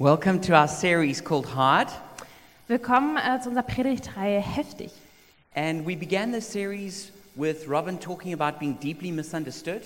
[0.00, 1.86] Welcome to our series called Hard.
[2.66, 4.90] Willkommen äh, zu unserer Predigtreihe Heftig.
[5.54, 9.82] And we began this series with Robin talking about being deeply misunderstood.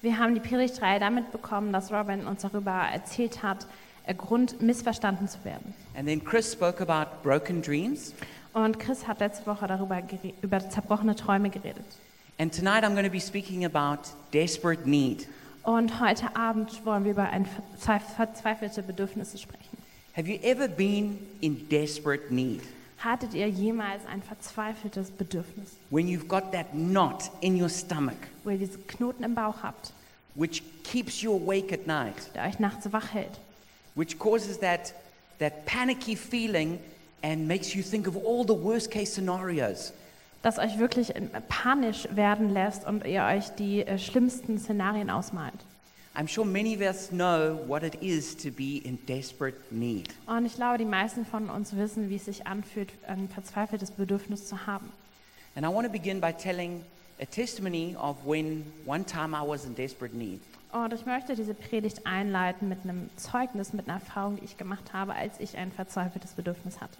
[0.00, 3.66] Wir haben die Predigtreihe damit bekommen, dass Robin uns darüber erzählt hat,
[4.06, 5.74] äh, Grund missverstanden zu werden.
[5.94, 8.14] And then Chris spoke about broken dreams.
[8.54, 10.00] Und Chris hat letzte Woche darüber
[10.40, 11.84] über zerbrochene Träume geredet.
[12.38, 15.28] And tonight I'm going to be speaking about desperate need.
[15.62, 19.78] Und heute Abend wollen wir über ein verzweif- verzweifelte Bedürfnisse sprechen.
[20.16, 22.62] Have you ever been in desperate need?
[22.98, 28.50] Hattet ihr jemals ein verzweifeltes Bedürfnis, When you've got that knot in your stomach, wo
[28.50, 29.92] ihr diese Knoten im Bauch habt,
[30.34, 33.38] which keeps you awake at night, der euch nachts wach hält?
[33.94, 34.92] which causes that,
[35.38, 36.78] that panicky feeling
[37.22, 39.92] and makes you think of all the worst case scenarios.
[40.42, 45.54] Das euch wirklich äh, panisch werden lässt und ihr euch die äh, schlimmsten Szenarien ausmalt.
[46.14, 50.08] I'm sure many of us know what it is to be in desperate need.
[50.26, 54.48] Und ich glaube, die meisten von uns wissen, wie es sich anfühlt, ein verzweifeltes Bedürfnis
[54.48, 54.92] zu haben.
[55.54, 56.84] And I want to begin by telling
[57.20, 60.40] a testimony of when one time I was in desperate need.
[60.72, 64.92] Und ich möchte diese Predigt einleiten mit einem Zeugnis, mit einer Erfahrung, die ich gemacht
[64.92, 66.98] habe, als ich ein verzweifeltes Bedürfnis hatte.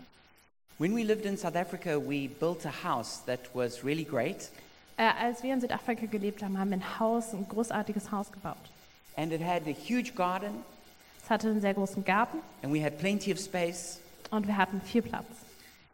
[0.81, 4.48] When we lived in South Africa, we built a house that was really great,
[4.97, 8.56] Äh, als wir in Südafrika gelebt haben, haben wir ein Haus, ein großartiges Haus gebaut.
[9.19, 10.62] and it had a huge garden,
[11.22, 14.00] Es hatte einen sehr großen Garten and we had plenty of space.
[14.31, 15.27] und wir hatten viel Platz.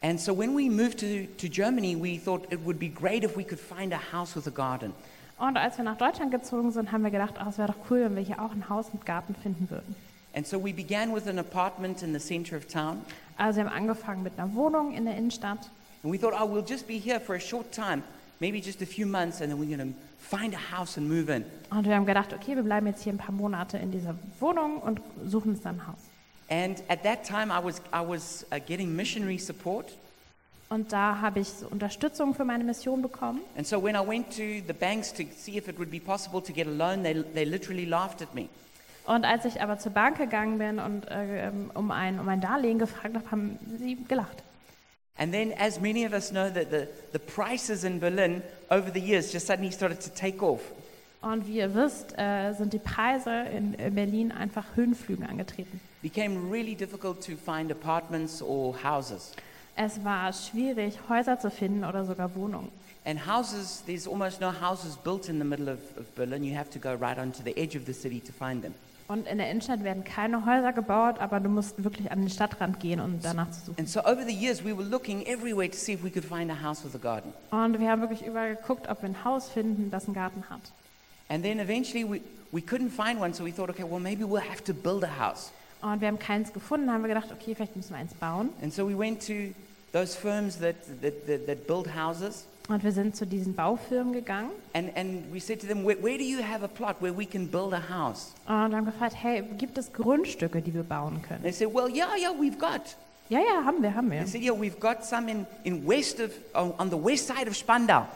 [0.03, 3.37] And so when we moved to, to Germany, we thought it would be great if
[3.37, 4.93] we could find a house with a garden.
[5.39, 8.03] Und als wir nach Deutschland gezogen sind, haben wir gedacht, oh, es wäre doch cool,
[8.05, 9.97] wenn wir hier auch ein Haus mit Garten finden würden.
[10.37, 13.05] And so we began with an apartment in the center of town.
[13.39, 15.71] Also wir haben angefangen mit einer Wohnung in der Innenstadt
[16.07, 18.05] And we thought, oh, we'll just be here for a short time,
[18.39, 21.29] maybe just a few months, and then we're going to find a house and move
[21.29, 21.45] in.
[21.71, 24.79] und wir haben gedacht, okay, wir bleiben jetzt hier ein paar Monate in dieser Wohnung
[24.79, 25.99] und suchen uns dann ein Haus.
[26.49, 29.97] And at that time, I was, I was uh, getting missionary support.
[30.69, 33.41] Und da habe ich so Unterstützung für meine Mission bekommen.
[33.57, 36.41] And so when I went to the banks to see if it would be possible
[36.41, 38.49] to get a loan, they, they literally laughed at me.
[39.07, 42.41] Und als ich aber zur Bank gegangen bin und äh, ähm, um, ein, um ein
[42.41, 44.43] Darlehen gefragt habe, haben sie gelacht.
[45.19, 49.01] And then, as many of us know, that the, the prices in Berlin over the
[49.01, 50.61] years just suddenly started to take off.
[51.23, 55.81] Und wie ihr wisst, äh, sind die Preise in, in Berlin einfach Höhenflügen angetreten.
[56.03, 59.33] became really difficult to find apartments or houses.
[59.75, 62.71] Es war schwierig, Häuser zu finden oder sogar Wohnungen.
[63.05, 66.45] And houses, there's almost no houses built in the middle of, of Berlin.
[66.45, 68.75] You have to go right onto the edge of the city to find them.
[69.09, 72.81] Und in der Innenstadt werden keine Häuser gebaut, aber du musst wirklich an den Stadtrand
[72.81, 73.79] gehen, um danach zu suchen.
[73.79, 76.51] And so over the years, we were looking everywhere to see if we could find
[76.51, 77.33] a house with a garden.
[77.51, 80.61] Und wir haben wirklich überall geguckt, ob wir ein Haus finden, das einen Garten hat.
[81.29, 84.41] And then eventually, we, we couldn't find one, so we thought, okay, well, maybe we'll
[84.41, 85.53] have to build a house.
[85.83, 88.49] Und wir haben keins gefunden, haben wir gedacht, okay, vielleicht müssen wir eins bauen.
[88.61, 89.55] And so we went to
[89.93, 92.45] those firms that, that, that, that build houses.
[92.69, 96.19] Und wir sind zu diesen Baufirmen gegangen And, and we said to them, where, where
[96.19, 98.33] do you have a plot where we can build a house?
[98.47, 101.43] und haben gefragt, hey, gibt es Grundstücke, die wir bauen können?
[101.43, 102.97] They said, well, yeah, yeah, we've got.
[103.29, 104.19] Ja, ja, haben wir, haben wir.
[104.19, 107.55] They said, yeah, we've got some in, in west of, on, the west side of
[107.55, 108.07] Spandau,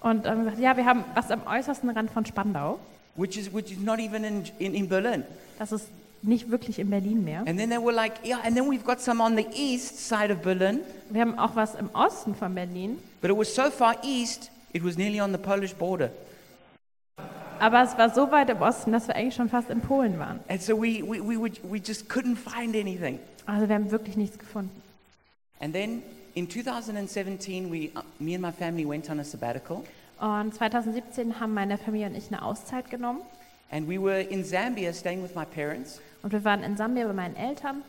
[0.00, 2.78] Und ähm, gesagt, ja, wir haben was am äußersten Rand von Spandau.
[3.14, 5.22] which is, which is not even in, in, in Berlin.
[5.58, 5.86] Das ist
[6.22, 7.40] nicht wirklich in Berlin mehr.
[7.46, 10.32] And then they were like, yeah, and then we've got some on the east side
[10.32, 12.98] of Berlin, Wir haben auch was im Osten von Berlin.
[13.20, 16.10] but it was so far east, it was nearly on the Polish border.
[17.58, 20.40] Aber es war so weit im Osten, dass wir eigentlich schon fast in Polen waren.
[20.48, 23.20] And so we, we, we, would, we just couldn't find anything.
[23.46, 24.82] Also wir haben wirklich nichts gefunden.
[25.60, 26.02] And then
[26.34, 29.84] in 2017, we, uh, me and my family went on a sabbatical,
[30.20, 33.20] Und 2017 haben meine Familie und ich eine Auszeit genommen.
[33.72, 36.00] And we were in Zambia staying with my parents.
[36.22, 37.82] Und wir waren in Sambia bei meinen Eltern.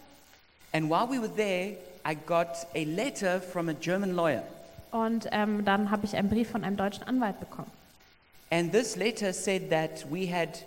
[0.72, 4.44] And while we were there, I got a letter from a German lawyer.
[4.92, 7.70] Und ähm, dann habe ich einen Brief von einem deutschen Anwalt bekommen.
[8.50, 10.66] And this letter said that we had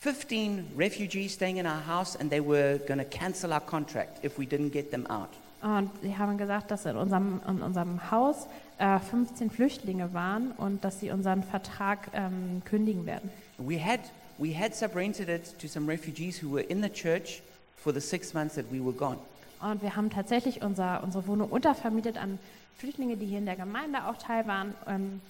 [0.00, 4.38] 15 refugees staying in our house and they were going to cancel our contract if
[4.38, 5.28] we didn't get them out.
[5.60, 8.46] Und sie haben gesagt, dass in unserem, in unserem Haus
[8.78, 13.30] äh, 15 Flüchtlinge waren und dass sie unseren Vertrag ähm, kündigen werden.
[13.58, 14.00] We had,
[14.38, 17.42] we had subrented it to some refugees who were in the church
[17.76, 19.18] for the six months that we were gone.
[19.60, 22.38] Und wir haben tatsächlich unser, unsere Wohnung untervermietet an
[22.78, 25.20] Flüchtlinge, die hier in der Gemeinde auch teil waren ähm,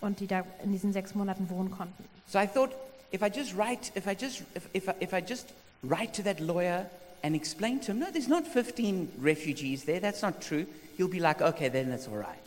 [0.00, 2.04] und die da in diesen sechs Monaten wohnen konnten.
[2.26, 2.70] So I thought,
[3.12, 5.52] if I just write, if I just, if, if, I, if I just
[5.82, 6.86] write to that lawyer
[7.22, 10.64] and explain to him, no, there's not 15 refugees there, that's not true,
[10.96, 12.40] he'll be like, okay, then that's all right.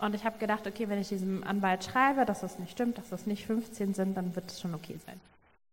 [0.00, 3.08] Und ich habe gedacht, okay, wenn ich diesem Anwalt schreibe, dass das nicht stimmt, dass
[3.10, 5.20] das nicht 15 sind, dann wird es schon okay sein.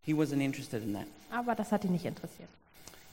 [0.10, 1.06] He wasn't interested in that.
[1.30, 2.50] Aber das hat ihn nicht interessiert.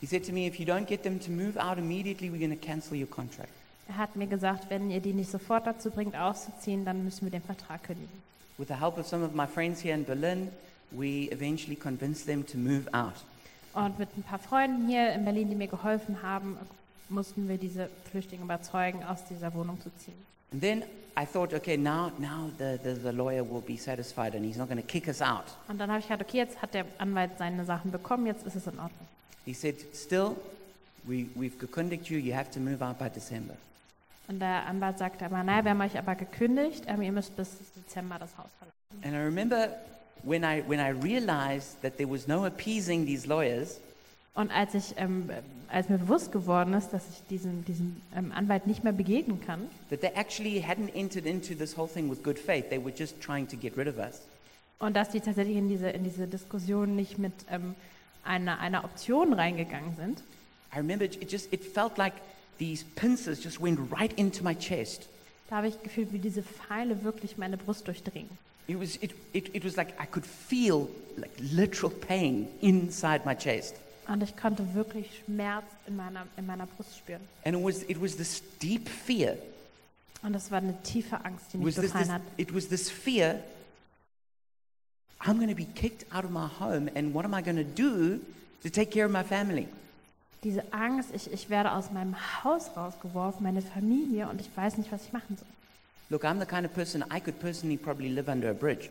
[0.00, 2.58] He said to me, if you don't get them to move out immediately, we're going
[2.58, 3.50] to cancel your contract.
[3.86, 7.30] Er hat mir gesagt, wenn ihr die nicht sofort dazu bringt, auszuziehen, dann müssen wir
[7.30, 8.22] den Vertrag kündigen.
[8.56, 10.48] With the help of some of my friends here in Berlin,
[10.90, 13.22] we eventually convinced them to move out.
[13.74, 16.56] Und mit ein paar Freunden hier in Berlin, die mir geholfen haben,
[17.10, 20.16] mussten wir diese Flüchtlinge überzeugen, aus dieser Wohnung zu ziehen.
[20.50, 20.82] And then
[21.24, 24.80] thought, okay, now, now the, the, the lawyer will be satisfied and he's not going
[24.80, 25.46] to kick us out.
[25.68, 28.56] Und dann habe ich gedacht, okay, jetzt hat der Anwalt seine Sachen bekommen, jetzt ist
[28.56, 29.06] es in Ordnung.
[29.46, 30.36] He said, still,
[31.04, 33.54] we, we've gekündigt you, you have to move out by December.
[34.28, 37.48] Und der Anwalt sagte aber, naja, wir haben euch aber gekündigt, ähm, ihr müsst bis
[37.76, 39.04] Dezember das Haus verlassen.
[39.04, 39.70] And I remember
[40.22, 43.78] when I, when I realized that there was no appeasing these lawyers,
[44.36, 45.28] Und als, ich, ähm,
[45.68, 49.62] als mir bewusst geworden ist, dass ich diesem, diesem ähm, Anwalt nicht mehr begegnen kann,
[49.90, 52.68] that they actually hadn't entered into this whole thing with good faith.
[52.68, 54.20] They were just trying to get rid of us.
[54.78, 57.74] und dass die tatsächlich in diese, in diese Diskussion nicht mit ähm,
[58.24, 60.22] einer, einer Option reingegangen sind,
[60.74, 62.12] I remember it just, it felt like
[62.58, 65.08] these pincers just went right into my chest.
[65.48, 68.28] da habe ich gefühlt, wie diese Pfeile wirklich meine Brust durchdringen.
[68.66, 73.34] It was, it, it, it was like I could feel like literal pain inside my
[73.34, 73.76] chest.
[74.08, 77.20] Und ich konnte wirklich Schmerz in meiner, in meiner Brust spüren.
[77.44, 79.36] And it was, it was this deep fear.
[80.22, 82.22] Und das war eine tiefe Angst, die It mich was this, befallen this, hat.
[82.36, 83.40] it was this fear
[85.20, 87.64] I'm going to be kicked out of my home, and what am I going to
[87.64, 88.20] do
[88.62, 89.66] to take care of my family?
[90.44, 92.14] Diese Angst, ich, ich werde aus meinem
[92.44, 95.48] Haus rausgeworfen, meine Familie, und ich weiß nicht, was ich machen soll.
[96.10, 98.88] Look, I'm the kind of person I could personally probably live under a bridge.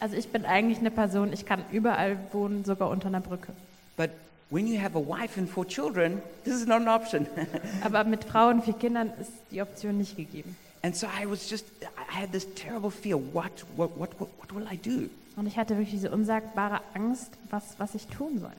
[0.00, 3.52] Also ich bin eigentlich eine Person, ich kann überall wohnen, sogar unter einer Brücke.
[3.96, 4.10] But
[4.54, 7.26] when you have a wife and four children, this is not an option.
[7.82, 10.56] Aber mit Frauen und vier Kindern ist die Option nicht gegeben.
[10.84, 11.64] and so I was just,
[11.96, 13.16] I had this terrible fear.
[13.16, 15.08] What, what, what, what, what will I do?
[15.36, 18.52] Und ich hatte wirklich diese unsagbare Angst, was, was ich tun soll.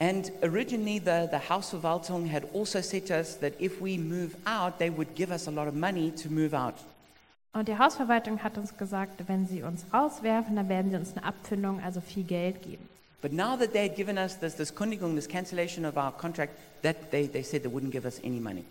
[0.00, 3.98] And originally, the, the House of Waltung had also said to us that if we
[3.98, 6.74] move out, they would give us a lot of money to move out.
[7.52, 11.24] Und die Hausverwaltung hat uns gesagt, wenn sie uns rauswerfen, dann werden sie uns eine
[11.24, 12.89] Abfindung, also viel Geld geben.
[13.22, 16.52] But now that they had given us this, this Kundigung, this cancellation of our contract,
[16.82, 18.64] that they, they said they wouldn't give us any money.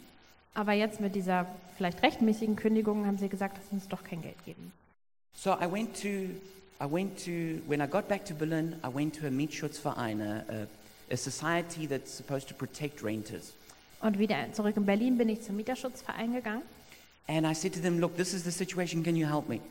[0.55, 1.45] Aber jetzt mit dieser
[1.77, 4.71] vielleicht rechtmäßigen Kündigung haben sie gesagt, dass sie uns doch kein Geld geben.
[5.35, 6.07] So I went to,
[6.81, 10.67] I went to, when I got back to Berlin, I went to a Mietschutzverein, a,
[11.11, 13.53] a society that's supposed to protect renters.
[14.01, 16.63] Und wieder zurück in Berlin bin ich zum Mieterschutzverein gegangen
[17.29, 19.61] And I said to them, look, this is the situation, can you help me?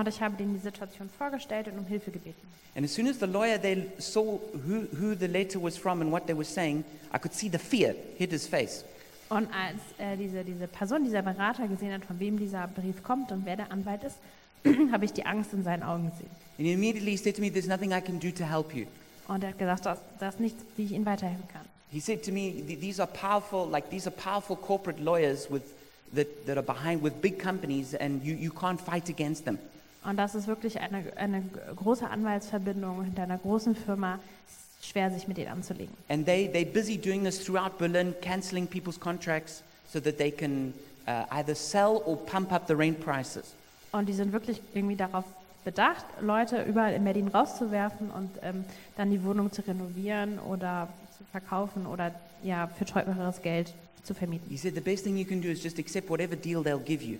[0.00, 2.46] Und ich habe denen die Situation vorgestellt und um Hilfe gebeten.
[2.74, 6.10] And as soon as the lawyer they saw who, who the letter was from and
[6.10, 8.84] what they were saying, I could see the fear hit his face.
[9.28, 13.30] Und als äh, diese, diese Person, dieser Berater gesehen hat, von wem dieser Brief kommt
[13.32, 14.16] und wer der Anwalt ist,
[14.92, 16.30] habe ich die Angst in seinen Augen gesehen.
[16.58, 18.86] And he immediately said to me, there's nothing I can do to help you.
[19.28, 19.86] Und er hat gesagt,
[20.18, 21.62] da ist nichts, wie ich Ihnen weiterhelfen kann.
[21.90, 25.62] He said to me, "Th- these are powerful, like these are powerful corporate lawyers with,
[26.14, 29.58] that, that are behind with big companies and you, you can't fight against them.
[30.04, 31.42] Und das ist wirklich eine, eine
[31.76, 34.18] große Anwaltsverbindung hinter einer großen Firma.
[34.46, 35.94] Es ist schwer, sich mit denen anzulegen.
[36.08, 40.74] And they, they're busy doing this throughout Berlin, canceling people's contracts so that they can
[41.06, 43.54] uh, either sell or pump up the rent prices.
[43.92, 45.24] Und die sind wirklich irgendwie darauf
[45.64, 48.64] bedacht, Leute überall in Berlin rauszuwerfen und ähm,
[48.96, 53.72] dann die Wohnung zu renovieren oder zu verkaufen oder ja, für teureres Geld
[54.02, 54.50] zu vermieten.
[54.50, 57.02] He said the best thing you can do is just accept whatever deal they'll give
[57.02, 57.18] you.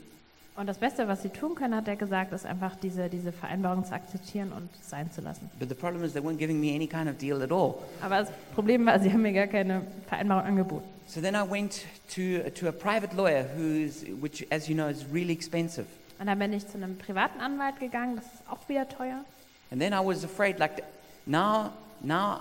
[0.56, 3.84] Und das Beste, was sie tun können, hat er gesagt, ist einfach diese, diese Vereinbarung
[3.84, 5.50] zu akzeptieren und es sein zu lassen.
[5.58, 7.74] But the problem is they weren't giving me any kind of deal at all.
[8.00, 10.84] Aber das Problem war, sie haben mir gar keine Vereinbarung angeboten.
[11.08, 11.84] So then I went
[12.14, 15.86] to, to a private lawyer, who's, which, as you know, is really expensive.
[16.20, 19.24] Und dann bin ich zu einem privaten Anwalt gegangen, das ist auch wieder teuer.
[19.72, 20.84] And then I was afraid, like,
[21.26, 21.70] now,
[22.00, 22.40] now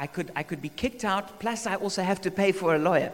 [0.00, 2.76] I could, I could be kicked out, plus I also have to pay for a
[2.76, 3.10] lawyer.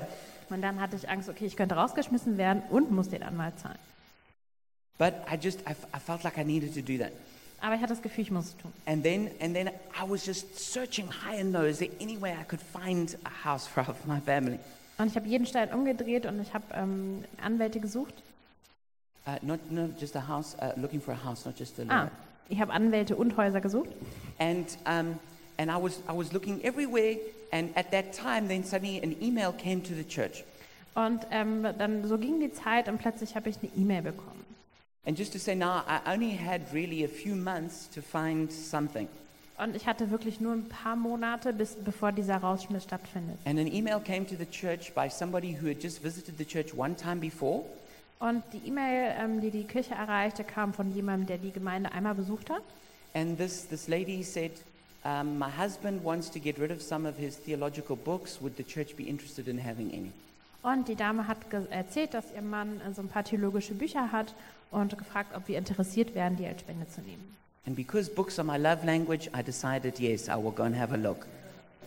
[0.50, 3.78] Und dann hatte ich Angst, okay, ich könnte rausgeschmissen werden und muss den Anwalt zahlen.
[4.98, 7.12] But I just, I, I felt like I needed to do that.
[7.60, 8.72] Aber ich hatte das Gefühl, ich muss es tun.
[8.86, 11.64] And then, and then I was just searching high and low.
[11.64, 14.58] Is there any way I could find a house for my family?
[14.98, 18.14] Und ich habe jeden Stein umgedreht und ich habe ähm, Anwälte gesucht.
[19.26, 22.10] Uh, not, no, just a house, uh, looking for a house, not just a Ah,
[22.48, 23.90] ich habe Anwälte und Häuser gesucht.
[24.38, 25.18] And, um,
[25.58, 27.16] and I, was, I was looking everywhere,
[27.50, 30.44] and at that time, then suddenly an email came to the church.
[30.94, 34.35] Und ähm, dann so ging die Zeit und plötzlich habe ich eine E-Mail bekommen.
[35.06, 39.08] And just to say now, I only had really a few months to find something.
[39.56, 43.38] Und ich hatte wirklich nur ein paar Monate, bis, bevor dieser Rausschmiss stattfindet.
[43.44, 46.76] And an email came to the church by somebody who had just visited the church
[46.76, 47.64] one time before.
[48.18, 52.14] Und die E-Mail, ähm, die die Kirche erreichte, kam von jemandem, der die Gemeinde einmal
[52.14, 52.62] besucht hat.
[53.14, 54.52] And this, this lady said,
[55.04, 58.40] um, my husband wants to get rid of some of his theological books.
[58.40, 60.12] Would the church be interested in having any?
[60.62, 61.38] Und die Dame hat
[61.70, 64.34] erzählt, dass ihr Mann äh, so ein paar theologische Bücher hat
[64.70, 67.36] und gefragt, ob wir interessiert wären, die als Spende zu nehmen.
[67.66, 70.94] And because books are my love language, I decided, yes, I will go and have
[70.94, 71.26] a look.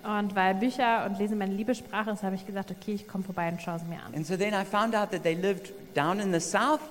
[0.03, 3.49] Und weil Bücher und Lesen meine Liebessprache ist, habe ich gesagt, okay, ich komme vorbei
[3.49, 4.13] und schaue sie mir an.
[4.13, 6.81] And so then I found out that they lived down in the south,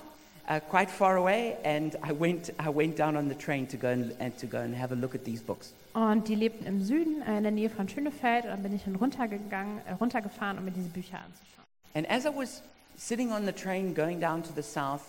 [0.49, 3.89] uh, quite far away, and I went, I went down on the train to go
[3.89, 5.73] and, and to go and have a look at these books.
[5.95, 8.45] Und die lebten im Süden, äh, in der Nähe von Schönefeld.
[8.45, 11.65] Und dann bin ich dann runtergegangen, äh, runtergefahren, um mir diese Bücher anzuschauen.
[11.95, 12.63] And as I was
[12.97, 15.03] sitting on the train going down to the south,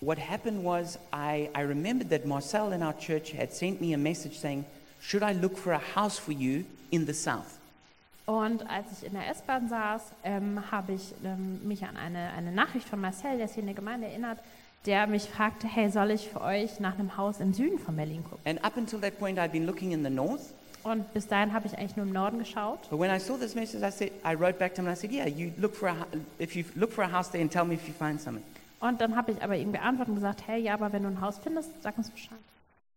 [0.00, 3.98] what happened was I, I remembered that Marcel in our church had sent me a
[3.98, 4.64] message saying,
[5.00, 7.58] Should I look for a house for you in the south?
[8.26, 12.52] Und als ich in der S-Bahn saß, ähm, habe ich ähm, mich an eine, eine
[12.52, 14.38] Nachricht von Marcel, der ist hier in der Gemeinde erinnert,
[14.86, 18.24] der mich fragte, hey, soll ich für euch nach einem Haus im Süden von Berlin
[18.24, 18.40] gucken?
[18.46, 20.54] And up until that point, I'd been looking in the north.
[20.84, 22.88] Und bis dahin habe ich eigentlich nur im Norden geschaut.
[22.90, 25.00] But when I saw this message, I said, I wrote back to him and I
[25.00, 25.94] said, Yeah, you look for a,
[26.38, 28.44] if you look for a house there and tell me if you find something.
[28.86, 31.20] Und dann habe ich aber ihm geantwortet und gesagt, hey, ja, aber wenn du ein
[31.22, 32.36] Haus findest, sag uns Bescheid.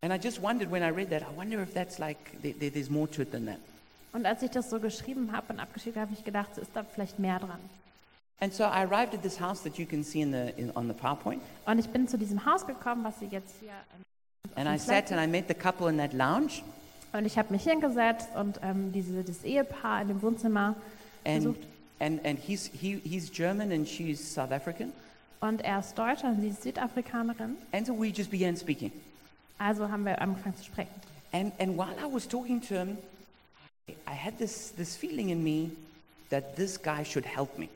[0.01, 2.69] And I just wondered when I read that, I wonder if that's like, there, there-
[2.71, 3.57] there's more to it than that.
[4.11, 6.71] Und als ich das so geschrieben habe und abgeschickt habe, habe ich gedacht, so ist
[6.73, 7.59] da vielleicht mehr dran.
[8.41, 10.87] And so I arrived at this house that you can see in the, in, on
[10.87, 11.41] the PowerPoint.
[11.65, 13.69] Und ich bin zu diesem Haus gekommen, was sie jetzt hier.
[13.69, 16.61] ähm, And I sat and I met the couple in that lounge.
[17.13, 20.75] Und ich habe mich hingesetzt und ähm, diese, das Ehepaar in dem Wohnzimmer
[21.25, 21.59] And, besucht.
[21.99, 24.91] and, and he's, he, he's German and she's South African.
[25.39, 27.57] Und er ist Deutscher und sie ist Südafrikanerin.
[27.71, 28.91] And so we just began speaking.
[29.59, 30.89] Also haben wir angefangen zu sprechen.
[31.31, 32.97] And, and while I was talking to him,
[33.89, 35.71] I had this, this feeling in me
[36.29, 37.67] that this guy should help me.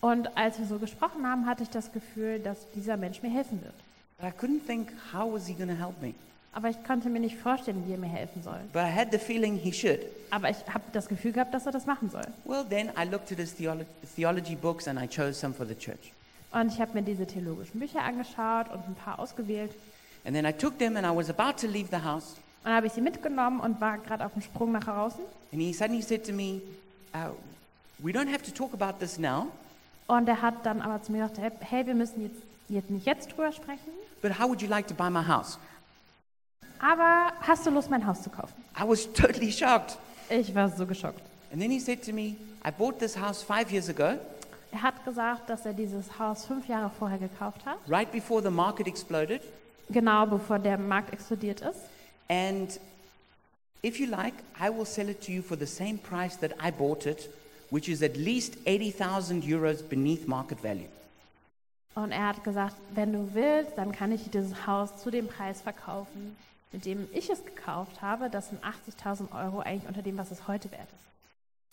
[0.00, 3.60] Und als wir so gesprochen haben, hatte ich das Gefühl, dass dieser Mensch mir helfen
[3.62, 3.74] wird.
[4.18, 6.14] But I couldn't think, how was he going to help me?
[6.52, 8.60] Aber ich konnte mir nicht vorstellen, wie er mir helfen soll.
[8.72, 10.00] But I had the feeling he should.
[10.30, 12.26] Aber ich habe das Gefühl gehabt, dass er das machen soll.
[12.44, 15.74] Well, then I looked at his theolo- theology books and I chose some for the
[15.74, 16.12] church.
[16.54, 19.72] Und ich habe mir diese theologischen Bücher angeschaut und ein paar ausgewählt.
[20.24, 22.36] And then I took them and I was about to leave the house.
[22.62, 25.20] Und dann habe ich sie mitgenommen und war gerade auf dem Sprung nach draußen.
[25.52, 26.60] And he suddenly said to me,
[27.14, 27.32] uh,
[27.98, 29.46] We don't have to talk about this now,
[30.06, 32.36] Und er hat dann aber zu mir gesagt, hey, hey, wir müssen jetzt,
[32.68, 35.58] jetzt nicht jetzt drüber sprechen, but how would you like to buy my house?
[36.80, 38.52] aber hast du Lust, mein Haus zu kaufen?
[38.78, 39.96] I was totally shocked.
[40.28, 41.20] Ich war so geschockt.
[41.52, 44.18] And then he said to me, I bought this house five years ago,
[44.74, 48.50] Er hat gesagt, dass er dieses Haus fünf Jahre vorher gekauft hat, right before the
[48.50, 49.40] market exploded.
[49.88, 51.78] genau bevor der Markt explodiert ist.
[52.28, 52.80] And
[53.84, 56.72] if you like, I will sell it to you for the same price that I
[56.72, 57.30] bought it,
[57.70, 60.88] which is at least 80,000 euros beneath market value.
[61.94, 65.28] Und er hat gesagt, wenn du willst, dann kann ich dir dieses Haus zu dem
[65.28, 66.36] Preis verkaufen,
[66.72, 68.28] mit dem ich es gekauft habe.
[68.28, 71.13] Das sind 80.000 Euro eigentlich unter dem, was es heute wert ist.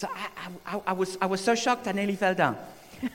[0.01, 2.57] So I, I, I, was, I was so shocked, I nearly fell down.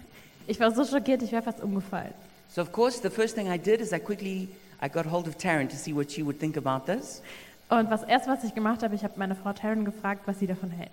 [0.46, 2.14] Ich war so schockiert, ich wäre fast umgefallen.
[2.48, 4.48] So of course, the first thing I did is I quickly
[4.80, 7.20] I got hold of Taryn to see what she would think about this.
[7.68, 10.46] Und was erst, was ich gemacht habe, ich habe meine Frau Taryn gefragt, was sie
[10.46, 10.92] davon hält.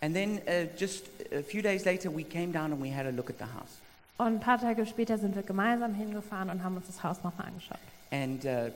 [0.00, 3.10] And then uh, just a few days later, we came down and we had a
[3.10, 3.82] look at the house.
[4.16, 7.48] Und ein paar Tage später sind wir gemeinsam hingefahren und haben uns das Haus nochmal
[7.48, 7.76] angeschaut.
[8.10, 8.70] And uh,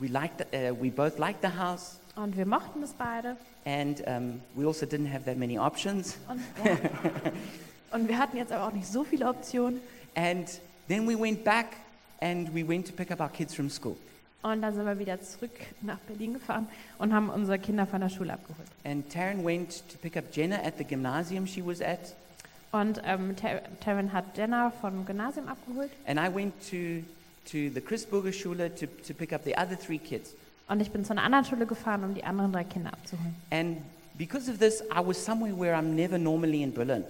[0.00, 1.98] we, liked the, uh, we both liked the house.
[2.16, 3.36] Und wir mochten es beide.
[3.66, 6.16] And um, we also didn't have that many options.
[6.28, 6.76] Und, ja.
[7.92, 9.80] und wir hatten jetzt aber auch nicht so viele Optionen.
[10.14, 10.48] And
[10.88, 11.76] then we went back
[12.20, 13.96] and we went to pick up our kids from school.
[14.42, 15.50] Und dann sind wir wieder zurück
[15.82, 16.68] nach Berlin gefahren
[16.98, 18.68] und haben unsere Kinder von der Schule abgeholt.
[18.84, 22.14] And Taryn went to pick up Jenna at the gymnasium she was at.
[22.72, 23.34] Und ähm,
[23.80, 25.90] Taryn hat Jenna vom Gymnasium abgeholt.
[26.06, 27.02] And I went to,
[27.50, 30.34] to the Christburger Schule to, to pick up the other three kids.
[30.68, 33.34] Und ich bin zu einer anderen Schule gefahren, um die anderen drei Kinder abzuholen.
[33.50, 33.78] And
[34.14, 37.04] because of this, I was somewhere where I'm never normally in Berlin.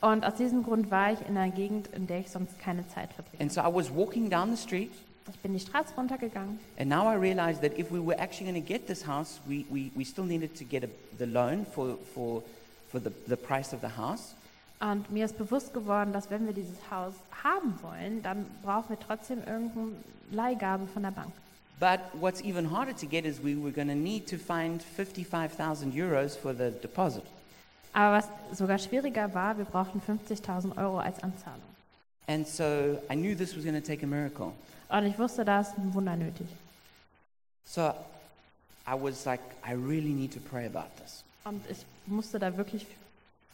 [0.00, 3.12] Und aus diesem Grund war ich in einer Gegend, in der ich sonst keine Zeit
[3.12, 3.42] verbringe.
[3.42, 4.90] And so I was walking down the street,
[5.28, 8.60] Ich bin die Straße runtergegangen and now I realized that if we were actually going
[8.60, 11.96] to get this house, we, we, we still needed to get a, the loan for,
[12.14, 12.42] for,
[12.88, 14.34] for the, the price of the house.
[14.80, 17.12] und mir ist bewusst geworden, dass wenn wir dieses Haus
[17.44, 19.92] haben wollen, dann brauchen wir trotzdem irgendeine
[20.30, 21.32] Leihgabe von der Bank.
[21.80, 25.94] But what's even harder to get is we were going to need to find 55,000
[25.94, 27.24] euros for the deposit.
[27.94, 31.62] Aber was sogar schwieriger war, wir brauchten 50.000 Euro als Anzahlung.
[32.28, 34.52] And so I knew this was going to take a miracle.
[34.90, 36.46] Und ich wusste, da ist ein Wunder nötig.
[37.64, 37.94] So
[38.86, 41.24] I was like, I really need to pray about this.
[41.44, 42.86] Und ich musste da wirklich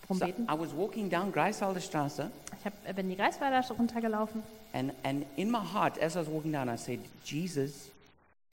[0.07, 0.47] drum So beten.
[0.51, 4.43] I was walking down Greifswalder Straße, Ich hab, äh, bin die Greifswalder runtergelaufen
[4.73, 7.91] and, and in my heart, as I was walking down, I said, Jesus,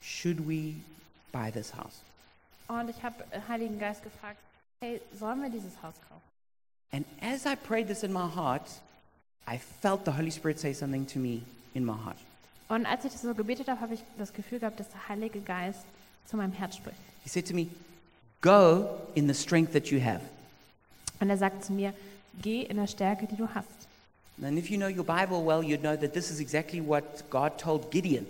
[0.04, 0.74] should we
[1.32, 2.00] buy this house?
[2.68, 4.38] Und ich habe den Heiligen Geist gefragt,
[4.80, 6.22] hey, sollen wir dieses Haus kaufen?
[6.92, 8.68] And as I prayed this in my heart,
[9.48, 11.42] I felt the Holy Spirit say something to me
[11.74, 12.16] in my heart.
[12.68, 15.40] Und als ich das so gebetet habe, habe ich das Gefühl gehabt, dass der Heilige
[15.40, 15.80] Geist
[16.26, 16.96] zu meinem Herz spricht.
[17.22, 17.66] He said to me,
[18.40, 20.20] Go in the strength that you have.
[21.20, 21.94] Und er sagt zu mir,
[22.42, 23.68] geh in der Stärke, die du hast.
[24.42, 27.58] And if you know your Bible well, you'd know that this is exactly what God
[27.58, 28.26] told Gideon.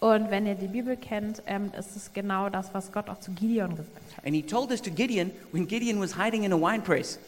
[0.00, 3.30] Und wenn ihr die Bibel kennt, ähm, ist es genau das, was Gott auch zu
[3.32, 4.24] Gideon gesagt hat.
[4.26, 7.18] And he told this to Gideon when Gideon was hiding in a wine press,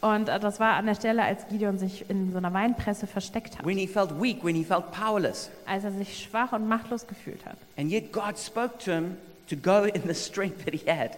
[0.00, 3.58] Und äh, das war an der Stelle, als Gideon sich in so einer Weinpresse versteckt
[3.58, 5.50] hat, when he felt weak, when he felt powerless.
[5.66, 7.56] als er sich schwach und machtlos gefühlt hat.
[7.76, 9.16] And yet God spoke to him
[9.50, 11.12] to go in the strength that he had.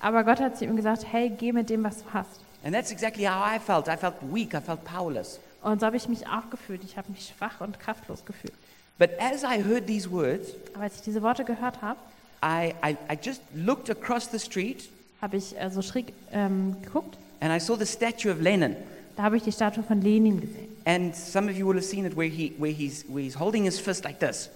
[0.00, 2.40] Aber Gott hat zu ihm gesagt, hey, geh mit dem, was du hast.
[2.64, 3.88] And that's exactly how I felt.
[3.88, 5.40] I felt weak, I felt powerless.
[5.62, 6.82] Und so habe ich mich auch gefühlt.
[6.84, 8.54] Ich habe mich schwach und kraftlos gefühlt.
[9.02, 11.98] But as I heard these words, Aber als ich diese Worte gehört habe,
[12.40, 14.88] I, I, I just looked across the street
[15.20, 17.18] habe ich äh, so schräg ähm, geguckt.
[17.40, 18.76] and I saw the statue of Lenin.
[19.16, 20.68] Da habe ich die Statue von Lenin gesehen.
[20.84, 23.64] And some of you will have seen it where, he, where, he's, where he's holding
[23.64, 24.50] his fist like this.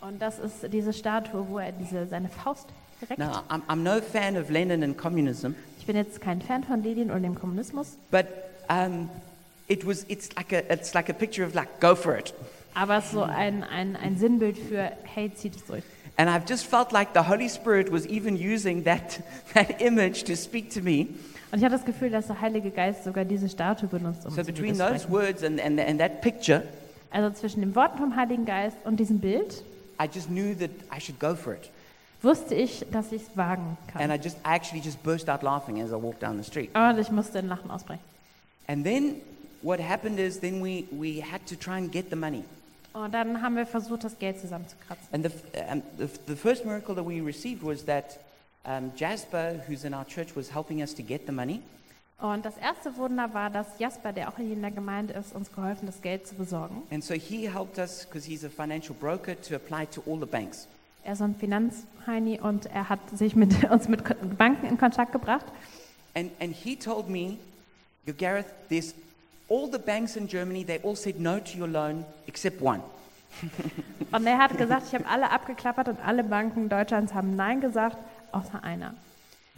[0.00, 2.68] Und das ist diese Statue, wo er diese, seine Faust
[2.98, 3.18] direkt.
[3.18, 6.82] Now, I'm, I'm no fan of Lenin and communism, Ich bin jetzt kein Fan von
[6.82, 8.24] Lenin und dem Kommunismus, but
[8.70, 9.10] um,
[9.68, 12.32] it was, it's, like a, it's like a picture of like, go for it.
[12.74, 15.82] Aber es ist so ein, ein, ein Sinnbild für, hey, zieht es durch.
[16.16, 19.20] And I've just felt like the Holy Spirit was even using that,
[19.54, 21.06] that image to speak to me.
[21.50, 24.42] Und ich hatte das Gefühl, dass der Heilige Geist sogar diese Statue benutzt, um So
[24.42, 25.12] zu between those sprechen.
[25.12, 26.62] words and, and, and that picture,
[27.10, 29.62] Also zwischen den Worten vom Heiligen Geist und diesem Bild
[30.02, 31.70] I just knew that I should go for it.
[32.22, 34.10] wusste ich, dass ich es wagen And kann.
[34.10, 36.70] I just, I actually just burst out laughing as I walked down the street.
[36.74, 38.02] Und ich musste in Lachen ausbrechen.
[38.66, 39.16] And then
[39.60, 42.44] what happened is then we, we had to try and get the money.
[42.92, 45.08] Und dann haben wir versucht, das Geld zusammenzukratzen.
[45.12, 48.18] And the, um, the, the first miracle that we received was that
[48.64, 51.60] um, Jasper, who's in our church, was helping us to get the money.
[52.22, 55.50] Und das erste Wunder war, dass Jasper, der auch hier in der Gemeinde ist, uns
[55.52, 56.82] geholfen, das Geld zu besorgen.
[56.90, 60.26] And so he helped us, because he's a financial broker, to apply to all the
[60.26, 60.68] banks.
[61.02, 64.04] Er ist ein Finanzheini und er hat sich mit uns mit
[64.38, 65.46] Banken in Kontakt gebracht.
[66.14, 67.38] And, and he told me,
[68.06, 68.94] "Yo, Gareth, there's
[69.52, 72.80] all the banks in Germany, they all said no to your loan except one.
[74.12, 77.96] Und er hat gesagt, ich habe alle abgeklappert und alle Banken Deutschlands haben Nein gesagt,
[78.30, 78.94] außer einer.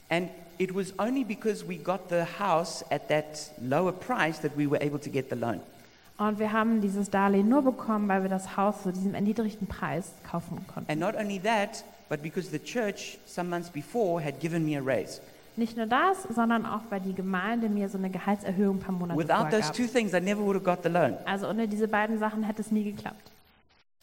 [0.09, 0.29] And
[0.59, 4.81] it was only because we got the house at that lower price that we were
[4.81, 5.61] able to get the loan.
[6.19, 10.13] Und wir haben dieses Darlehen nur bekommen, weil wir das Haus zu diesem erniedrigten Preis
[10.29, 10.91] kaufen konnten.
[10.91, 14.81] And not only that, but because the church, some months before, had given me a
[14.81, 15.21] raise.
[15.57, 19.51] Nicht nur das, sondern auch, weil die Gemeinde mir so eine Gehaltserhöhung per Monat Without
[19.51, 21.17] those two things, I never would have got the loan.
[21.27, 23.31] Also ohne diese beiden Sachen hätte es nie geklappt.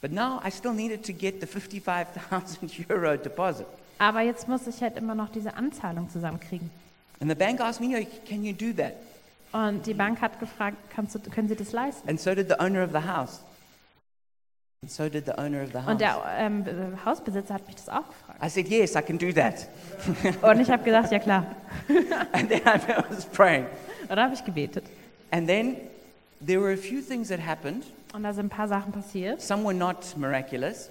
[0.01, 3.65] But now I still needed to get the 55,000 euro deposit.
[3.99, 6.69] Aber jetzt muss ich halt immer noch diese Anzahlung zusammenkriegen.
[7.19, 8.93] And the bank asked me, "Oh, can you do that?
[9.51, 12.07] Und die Bank hat gefragt, kannst du, können Sie das leisten?
[12.07, 13.41] And so did the owner of the house.
[14.83, 15.91] And so did the owner of the house.
[15.91, 18.43] Und der ähm, Be- Hausbesitzer hat mich das auch gefragt.
[18.43, 19.67] I said, yes, I can do that.
[20.41, 21.45] Und ich habe gesagt, ja klar.
[22.31, 23.67] And then I was praying.
[24.01, 24.83] Und dann habe ich gebetet.
[25.29, 25.77] And then
[26.43, 27.83] there were a few things that happened.
[28.11, 29.39] Und da sind ein paar Sachen passiert.
[29.39, 30.89] Some were not miraculous.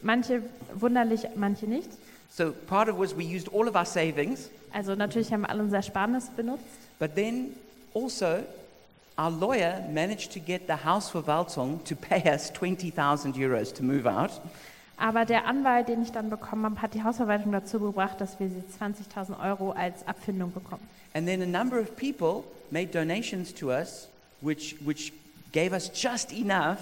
[0.00, 0.40] Manche
[0.72, 1.88] wunderlich, manche nicht.
[2.30, 4.48] So part of was we used all of our savings.
[4.72, 6.62] Also natürlich haben wir alle unser Ersparnis benutzt.
[7.00, 7.56] But then
[7.94, 8.44] also,
[9.16, 13.82] our lawyer managed to get the house for Walzong to pay us 20,000 euros to
[13.82, 14.30] move out.
[14.96, 18.48] Aber der Anwalt, den ich dann bekommen habe, hat die Hausverwaltung dazu gebracht, dass wir
[18.48, 20.82] sie 20.000 Euro als Abfindung bekommen.
[21.14, 24.08] And then a number of people made donations to us,
[24.40, 25.12] which, which
[25.52, 26.78] gave us just enough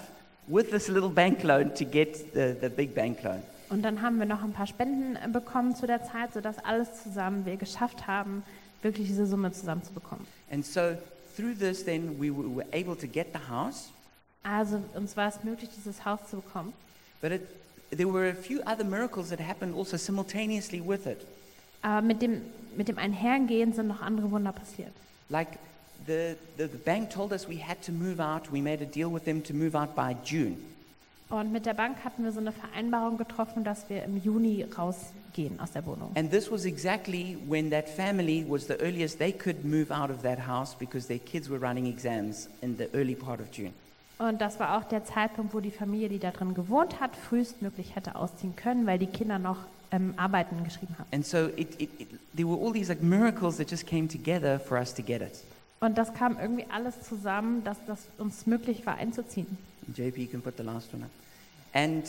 [0.47, 3.42] with this little bank loan to get the, the big bank loan.
[3.71, 7.03] Und dann haben wir noch ein paar Spenden äh, bekommen zu der Zeit, sodass alles
[7.03, 8.42] zusammen wir geschafft haben,
[8.83, 10.27] wirklich diese Summe zusammenzubekommen.
[10.51, 10.97] And so
[11.37, 13.90] through this, then we were able to get the house.
[14.42, 16.73] Also uns war es möglich, dieses Haus zu bekommen.
[17.21, 17.42] But it,
[17.90, 21.25] there were a few other miracles that happened also simultaneously with it.
[21.83, 22.42] Aber mit dem,
[22.77, 24.92] mit dem Einhergehen sind noch andere Wunder passiert.
[25.29, 25.59] Like
[26.07, 28.53] the, the, the bank told us we had to move out.
[28.53, 30.57] We made a deal with them to move out by June.
[31.29, 34.66] Und mit der Bank hatten wir so eine Vereinbarung getroffen, dass wir im Juni
[35.33, 36.11] rausgehen aus der Wohnung.
[36.14, 40.23] And this was exactly when that family was the earliest they could move out of
[40.23, 43.73] that house because their kids were running exams in the early part of June.
[44.18, 47.97] Und das war auch der Zeitpunkt, wo die Familie, die da drin gewohnt hat, frühestmöglich
[47.97, 49.57] hätte ausziehen können, weil die Kinder noch
[49.90, 51.09] ähm, Arbeiten geschrieben haben.
[51.12, 54.61] And so it, it, it, there were all these like miracles that just came together
[54.61, 55.42] for us to get it.
[55.81, 59.59] Und das kam irgendwie alles zusammen, dass das uns möglich war einzuziehen.
[59.97, 61.11] JP, you can put the last one up.
[61.75, 62.05] And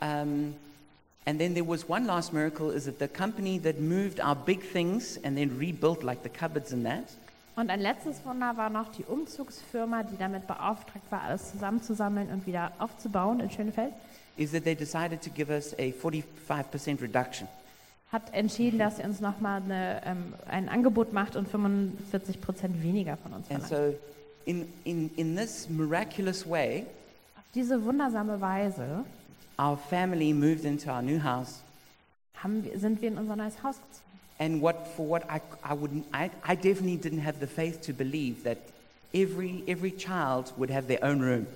[0.00, 0.54] um,
[1.26, 4.62] And then there was one last miracle is that the company that moved our big
[4.62, 7.04] things and then rebuilt like the cupboards and that,
[7.56, 12.46] Und ein letztes Wunder war noch die Umzugsfirma, die damit beauftragt war, alles zusammenzusammeln und
[12.46, 13.92] wieder aufzubauen in Schönefeld,
[14.36, 17.48] is that they decided to give us a 45% reduction.
[18.12, 23.32] hat entschieden, dass sie uns nochmal ähm, ein Angebot macht und 45 Prozent weniger von
[23.32, 23.96] uns And verlangt.
[23.96, 23.98] so
[24.46, 26.86] in, in, in this miraculous way,
[27.36, 29.04] Auf diese wundersame Weise
[29.58, 31.60] our family moved into our new house.
[32.42, 34.08] haben wir, sind wir in unser neues Haus gezogen.
[34.38, 37.92] And what for what I, I wouldn't I, I definitely didn't have the faith to
[37.92, 38.58] believe that
[39.12, 41.46] every every child would have their own room.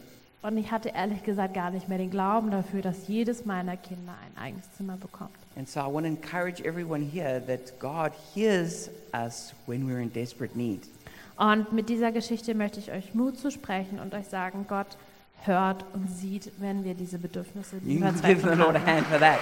[0.43, 4.13] Und ich hatte ehrlich gesagt gar nicht mehr den Glauben dafür, dass jedes meiner Kinder
[4.27, 5.31] ein eigenes Zimmer bekommt.
[5.55, 10.13] And so I want to encourage everyone here that God hears us when we're in
[10.13, 10.89] desperate need.
[11.37, 14.97] Und mit dieser Geschichte möchte ich euch Mut zu sprechen und euch sagen, Gott
[15.47, 18.79] hört und sieht, wenn wir diese Bedürfnisse, You diese can give the Verzweiflung Lord a
[18.81, 18.87] haben.
[18.87, 19.39] hand for that.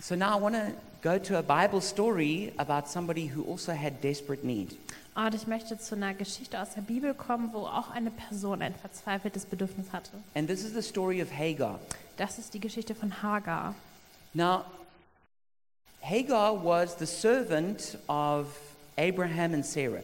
[0.00, 4.00] So now I want to go to a Bible story about somebody who also had
[4.02, 4.76] desperate need.
[5.14, 8.74] Und ich möchte zu einer Geschichte aus der Bibel kommen, wo auch eine Person ein
[8.74, 10.12] verzweifeltes Bedürfnis hatte.
[10.34, 11.78] And this is the story of Hagar.
[12.16, 13.74] Das ist die Geschichte von Hagar.
[14.32, 14.64] Now,
[16.00, 18.46] Hagar was the servant of
[18.96, 20.02] Abraham and Sarah.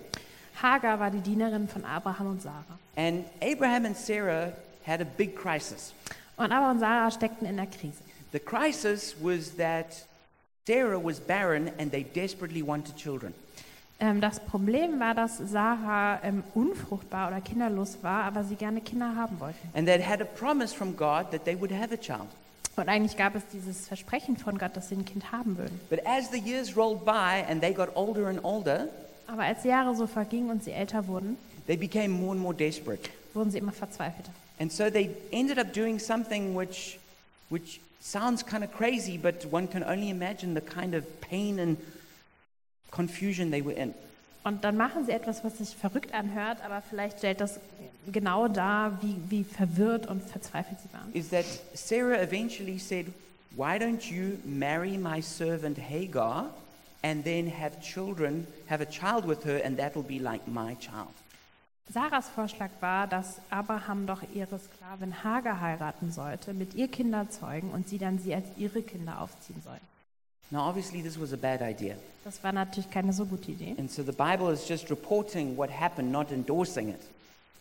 [0.55, 2.79] Hagar war die Dienerin von Abraham und Sarah.
[2.97, 4.53] And Abraham and Sarah
[4.87, 5.93] had a big crisis.
[6.37, 8.03] Und Abraham und Sarah steckten in der Krise.
[8.33, 10.05] The crisis was that
[10.67, 13.35] Sarah was barren and they desperately wanted children.
[13.99, 19.15] Ähm, das Problem war, dass Sarah ähm, unfruchtbar oder kinderlos war, aber sie gerne Kinder
[19.17, 19.59] haben wollte.
[19.75, 22.29] And they'd had a promise from God that they would have a child.
[22.77, 25.81] Und eigentlich gab es dieses Versprechen von Gott, dass sie ein Kind haben würden.
[25.89, 28.89] But as the years rolled by and they got older and older,
[29.27, 31.37] Aber als die Jahre so vergingen und sie älter wurden,
[31.67, 33.09] they became more and more desperate.
[33.35, 34.31] wurden sie immer verzweifelter.
[34.59, 36.99] And so they ended up doing something which,
[37.51, 41.77] which sounds kind of crazy, but one can only imagine the kind of pain and
[42.91, 43.95] confusion they were in.
[44.47, 47.59] Und dann machen sie etwas, was sich verrückt anhört, aber vielleicht stellt das
[48.13, 51.13] genau dar, wie, wie verwirrt und verzweifelt sie waren.
[51.15, 53.07] Is that Sarah eventually said,
[53.57, 56.51] Why don't you marry my servant Hagar
[57.03, 61.11] and then have children, have a child with her, and that'll be like my child?
[61.93, 67.73] Sarahs Vorschlag war, dass Abraham doch ihre Sklavin Hagar heiraten sollte, mit ihr Kinder zeugen
[67.73, 69.96] und sie dann sie als ihre Kinder aufziehen sollen.
[70.51, 71.97] Now, obviously, this was a bad idea.
[72.25, 73.75] Das war natürlich keine so gute Idee.
[73.79, 77.01] And so the Bible is just reporting what happened, not endorsing it.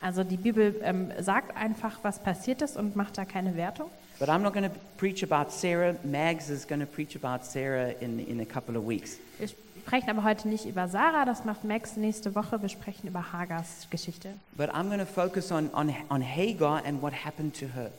[0.01, 3.89] Also die Bibel ähm, sagt einfach, was passiert ist und macht da keine Wertung.
[4.19, 5.95] But I'm not going to preach about Sarah.
[6.03, 9.17] Mags is going to preach about Sarah in, in a couple of weeks.
[9.39, 12.61] Wir sprechen aber heute nicht über Sarah, das macht Max nächste Woche.
[12.61, 14.29] Wir sprechen über Hagars Geschichte.
[14.55, 17.91] But I'm going to focus on, on, on Hagar and what happened to her.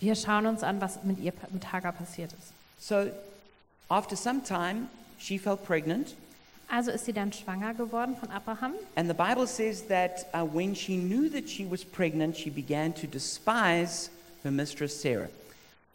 [0.00, 2.52] Wir schauen uns an, was mit ihr, mit Hagar passiert ist.
[2.80, 3.06] So,
[3.90, 6.14] after some time, she fell pregnant.
[6.70, 8.74] Also ist sie dann schwanger geworden von Abraham.
[8.94, 12.92] And the Bible says that uh, when she knew that she was pregnant, she began
[12.94, 14.10] to despise
[14.42, 15.28] her mistress Sarah.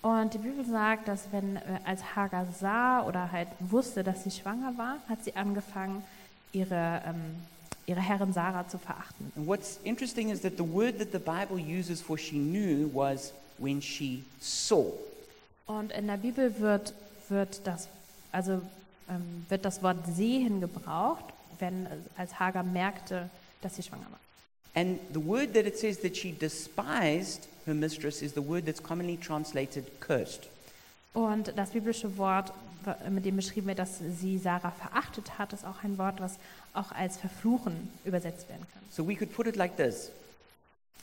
[0.01, 4.31] Und die Bibel sagt, dass wenn äh, als Hagar sah oder halt wusste, dass sie
[4.31, 6.03] schwanger war, hat sie angefangen,
[6.51, 7.35] ihre, ähm,
[7.85, 9.31] ihre Herrin Sarah zu verachten.
[9.37, 13.31] And what's interesting is that the word that the Bible uses for she knew was
[13.59, 14.91] when she saw.
[15.67, 16.93] Und in der Bibel wird,
[17.29, 17.87] wird, das,
[18.31, 18.61] also,
[19.09, 21.25] ähm, wird das Wort sehen gebraucht,
[21.59, 23.29] wenn, äh, als Hagar merkte,
[23.61, 24.19] dass sie schwanger war.
[24.75, 28.81] And the word that it says that she despised her mistress is the word that's
[28.81, 30.47] commonly translated cursed.
[31.13, 32.51] Und das biblische Wort,
[33.09, 36.37] mit dem beschrieben wird, dass sie Sarah verachtet hat, ist auch ein Wort, was
[36.73, 38.81] auch als verfluchen übersetzt werden kann.
[38.91, 40.09] So we could put it like this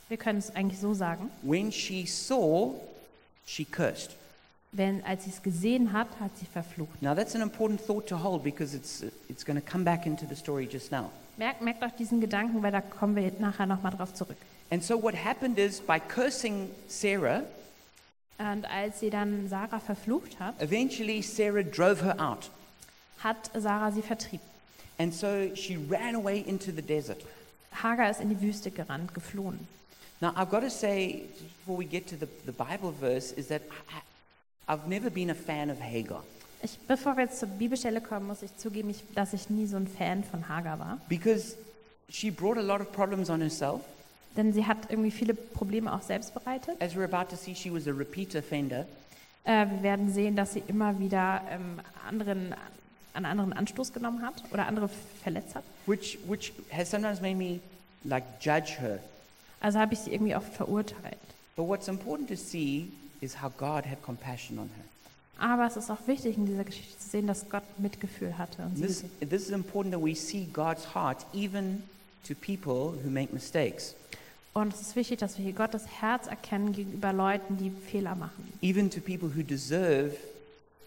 [0.09, 1.31] Wir können es eigentlich so sagen.
[1.43, 2.75] When she saw,
[3.47, 4.17] she cursed.
[4.73, 7.03] Wenn, als sie es gesehen hat, hat sie verflucht.
[7.03, 10.27] Now that's an important thought to hold because it's, it's going to come back into
[10.27, 11.11] the story just now.
[11.37, 14.37] Merkt, merkt euch diesen Gedanken, weil da kommen wir nachher nochmal drauf zurück.
[14.71, 17.43] And so what happened is by cursing Sarah,
[18.39, 22.51] Und als sie dann Sarah verflucht hat, eventually Sarah drove her out.
[23.19, 24.47] hat Sarah sie vertrieben.
[24.99, 27.25] And so she ran away into the desert.
[27.83, 29.67] Hagar ist in die Wüste gerannt, geflohen.
[30.21, 31.23] Now, I've got to say,
[31.59, 34.03] before we get to the, the Bible verse, is that I,
[34.71, 36.23] I've never been a fan of Hagar.
[36.63, 39.77] Ich, bevor wir jetzt zur Bibelstelle kommen, muss ich zugeben, ich, dass ich nie so
[39.77, 40.99] ein Fan von Hagar war.
[41.09, 41.57] Because
[42.09, 43.81] she brought a lot of problems on herself.
[44.37, 46.81] Denn sie hat irgendwie viele Probleme auch selbst bereitet.
[46.81, 48.87] As we're about to see, she was a repeat offender.
[49.43, 52.55] Äh, wir werden sehen, dass sie immer wieder ähm, anderen,
[53.15, 54.89] an anderen Anstoß genommen hat oder andere
[55.23, 55.65] verletzt hat.
[55.87, 57.59] which, which has sometimes made me
[58.05, 59.01] like judge her.
[59.61, 61.19] Also habe ich sie irgendwie oft verurteilt.
[61.57, 64.85] But what's important to see is how God had compassion on her.
[65.39, 68.63] Aber es ist auch wichtig in dieser Geschichte zu sehen, dass Gott Mitgefühl hatte.
[68.63, 69.31] Und sie This, gesehen.
[69.31, 71.83] this is important that we see God's heart even
[72.29, 73.95] to people who make mistakes,
[74.53, 78.53] Und es ist wichtig, dass wir hier Gottes Herz erkennen gegenüber Leuten, die Fehler machen.
[78.61, 80.15] even to people who deserve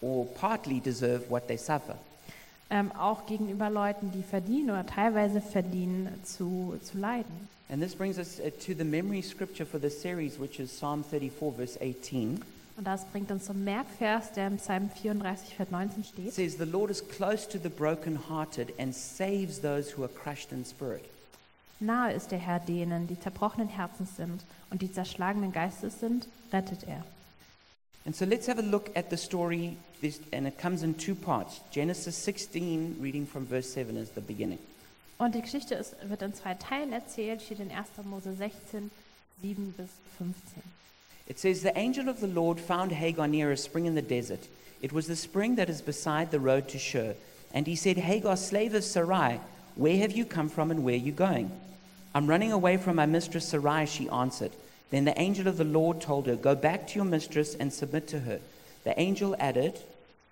[0.00, 1.96] or partly deserve what they suffer.
[2.70, 7.48] Ähm, auch gegenüber Leuten, die verdienen oder teilweise verdienen zu, zu leiden.
[7.70, 11.02] And this brings us uh, to the memory scripture for this series, which is Psalm
[11.02, 12.42] 34, verse 18.
[12.76, 16.32] Und das bringt uns zum Merkvers, der im Psalm 34, Vers 19 It steht.
[16.34, 20.64] says, The Lord is close to the brokenhearted and saves those who are crushed in
[20.64, 21.04] spirit.
[21.80, 26.84] Nahe ist der Herr denen, die zerbrochenen Herzens sind und die zerschlagenen Geistes sind, rettet
[26.86, 27.04] er.
[28.06, 31.14] And so let's have a look at the story, this, and it comes in two
[31.14, 31.60] parts.
[31.70, 34.58] Genesis 16, reading from verse 7, is the beginning.
[35.18, 37.88] Und die Geschichte ist, wird in zwei Teilen erzählt, steht in 1.
[38.04, 38.90] Mose 16,
[39.42, 40.62] 7 bis 15.
[41.26, 44.48] It says, The angel of the Lord found Hagar near a spring in the desert.
[44.82, 47.14] It was the spring that is beside the road to Shur.
[47.54, 49.40] And he said, Hagar, slave of Sarai,
[49.76, 51.50] where have you come from and where are you going?
[52.14, 54.52] I'm running away from my mistress Sarai, she answered.
[54.90, 58.06] Then the angel of the Lord told her, Go back to your mistress and submit
[58.08, 58.40] to her.
[58.84, 59.80] The angel added,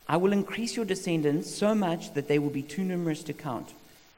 [0.08, 3.72] I will increase your descendants so much that they will be too numerous to count.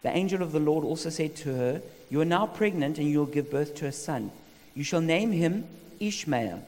[0.04, 3.18] The angel of the Lord also said to her, You are now pregnant and you
[3.18, 4.30] will give birth to a son.
[4.74, 5.66] You shall name him
[5.98, 6.62] Ishmael,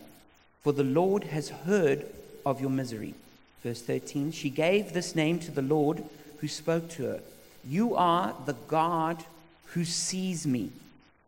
[0.62, 2.06] for the Lord has heard
[2.46, 3.14] of your misery.
[3.62, 6.02] Verse 13 She gave this name to the Lord
[6.38, 7.20] who spoke to her
[7.62, 9.22] You are the God
[9.66, 10.70] who sees me.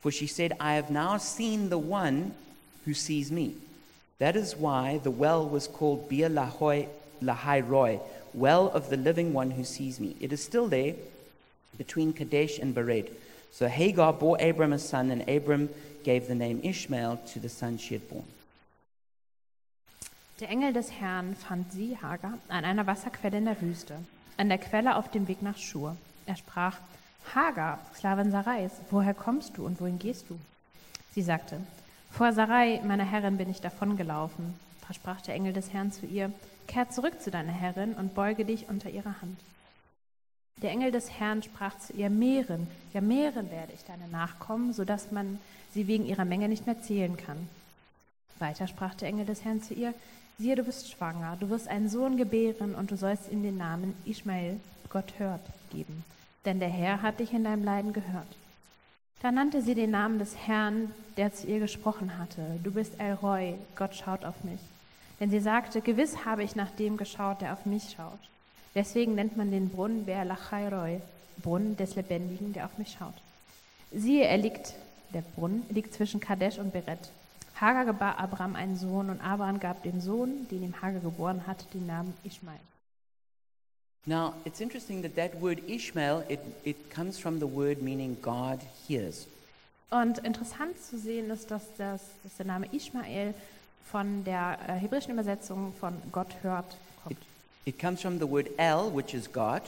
[0.00, 2.32] For she said, I have now seen the one
[2.86, 3.54] who sees me.
[4.18, 6.88] That is why the well was called Lahai
[7.22, 8.00] Lahai Roy,
[8.32, 10.16] well of the living one who sees me.
[10.20, 10.94] It is still there
[11.78, 13.08] between Kadesh and Bered.
[13.52, 15.70] So Hagar bore Abram a son, and Abram
[16.04, 18.24] gave the name Ishmael to the son she had born.
[20.40, 23.94] Der Engel des Herrn fand sie, Hagar, an einer Wasserquelle in der Wüste,
[24.36, 25.96] an der Quelle auf dem Weg nach Schur.
[26.26, 26.76] Er sprach,
[27.34, 30.38] Hagar, Sklavin Sarais, woher kommst du und wohin gehst du?
[31.12, 31.60] Sie sagte,
[32.12, 34.54] vor Sarai, meiner Herrin, bin ich davongelaufen.
[34.86, 36.32] Da sprach der Engel des Herrn zu ihr,
[36.68, 39.38] kehr zurück zu deiner Herrin und beuge dich unter ihrer Hand.
[40.62, 44.84] Der Engel des Herrn sprach zu ihr, mehren, ja mehren werde ich deine Nachkommen, so
[44.84, 45.38] dass man
[45.72, 47.48] sie wegen ihrer Menge nicht mehr zählen kann.
[48.38, 49.94] Weiter sprach der Engel des Herrn zu ihr,
[50.38, 53.94] siehe, du bist schwanger, du wirst einen Sohn gebären und du sollst ihm den Namen
[54.04, 54.58] Ishmael,
[54.90, 55.40] Gott hört,
[55.70, 56.04] geben.
[56.44, 58.26] Denn der Herr hat dich in deinem Leiden gehört.
[59.20, 62.58] Da nannte sie den Namen des Herrn, der zu ihr gesprochen hatte.
[62.62, 64.60] Du bist El Roy, Gott schaut auf mich.
[65.18, 68.20] Denn sie sagte, gewiss habe ich nach dem geschaut, der auf mich schaut.
[68.78, 71.00] Deswegen nennt man den Brunnen Ber Lachai Roy,
[71.42, 73.14] Brunnen des Lebendigen, der auf mich schaut.
[73.90, 74.74] Siehe, er liegt,
[75.12, 77.10] der Brunnen liegt zwischen Kadesh und Beret.
[77.60, 81.64] Hagar gebar Abraham einen Sohn und Abraham gab dem Sohn, den ihm Hagar geboren hat,
[81.74, 82.60] den Namen Ishmael.
[84.06, 88.60] Now, it's interesting that that word Ishmael, it, it comes from the word meaning God
[88.86, 89.26] hears.
[89.90, 93.34] Und interessant zu sehen ist, dass, das, dass der Name Ishmael
[93.90, 97.16] von der äh, hebräischen Übersetzung von Gott hört kommt.
[97.18, 97.37] It
[97.72, 99.62] comes from the word El, which is God,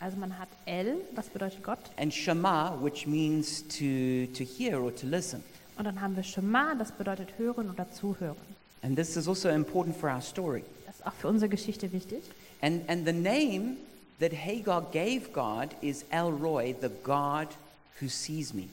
[0.00, 4.90] Also man hat El, was bedeutet Gott, and Shema, which means to, to hear or
[4.94, 5.42] to listen.
[5.78, 8.36] und dann haben wir Shema, das bedeutet hören oder zuhören.
[8.82, 10.62] And this is also important for our story.
[10.86, 12.22] Das ist auch für unsere Geschichte wichtig.
[12.60, 13.76] And, and the name
[14.20, 17.48] that Hagar gave God is El Roy, the God
[18.00, 18.68] who sees me.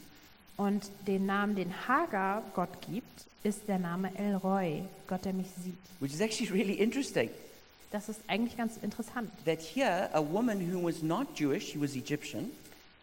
[0.58, 5.48] Und den Namen, den Hagar Gott gibt, ist der Name El Roy, Gott, der mich
[5.64, 5.78] sieht.
[6.00, 7.30] Which is actually really interesting.
[7.92, 9.30] Das ist eigentlich ganz interessant.
[9.46, 12.50] That here, a woman who was not Jewish, she was Egyptian,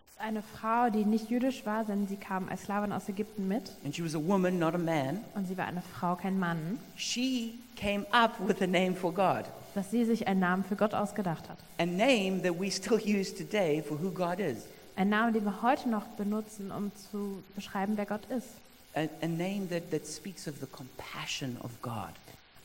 [0.07, 3.47] Das ist eine Frau, die nicht jüdisch war, sondern sie kam als Sklavin aus Ägypten
[3.49, 3.71] mit.
[3.85, 6.79] and she was a woman, not a man, Und sie war eine Frau, kein Mann,
[6.97, 9.45] she came up with a name for God.
[9.75, 11.59] dass sie sich einen Namen für Gott ausgedacht hat.
[11.79, 14.65] A name that we still use today for who God is.
[14.97, 18.49] Ein Name, den wir heute noch benutzen, um zu beschreiben, wer Gott ist.
[18.97, 22.11] A, a name that, that speaks of the compassion of God.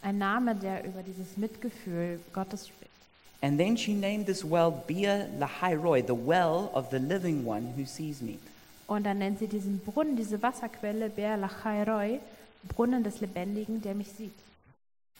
[0.03, 2.91] Ein Name, der über dieses Mitgefühl Gottes spricht.
[3.41, 7.85] And then she named this well Bia Lahairoi, the well of the living one who
[7.85, 8.37] sees me.
[8.87, 12.19] Und dann nennt sie diesen Brunnen, diese Wasserquelle, Ber Lachairoi,
[12.69, 14.33] Brunnen des Lebendigen, der mich sieht.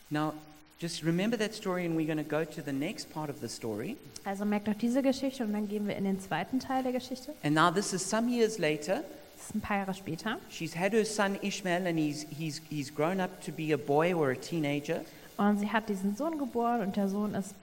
[0.09, 0.33] Now,
[0.79, 3.49] just remember that story, and we're going to go to the next part of the
[3.49, 3.97] story.
[4.25, 7.33] Also merkt euch diese Geschichte und dann gehen wir in den zweiten Teil der Geschichte.
[7.43, 9.03] And now, this is some years later.
[9.43, 10.37] Das ist ein paar Jahre später.
[10.49, 14.13] She's had her son Ishmael, and he's, he's, he's grown up to be a boy
[14.13, 15.01] or a teenager.
[15.35, 17.53] Und sie hat diesen Sohn geboren und der Sohn ist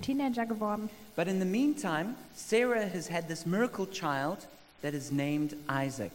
[0.00, 0.88] Teenager geworden.
[1.14, 4.48] But in the meantime, Sarah has had this miracle child
[4.80, 6.10] that is named Isaac.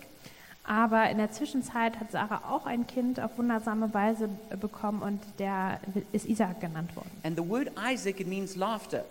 [0.64, 4.28] Aber in der Zwischenzeit hat Sarah auch ein Kind auf wundersame Weise
[4.60, 5.80] bekommen und der
[6.14, 7.12] ist Isaak genannt worden.
[7.22, 9.06] And the word Isaac, it means laughter.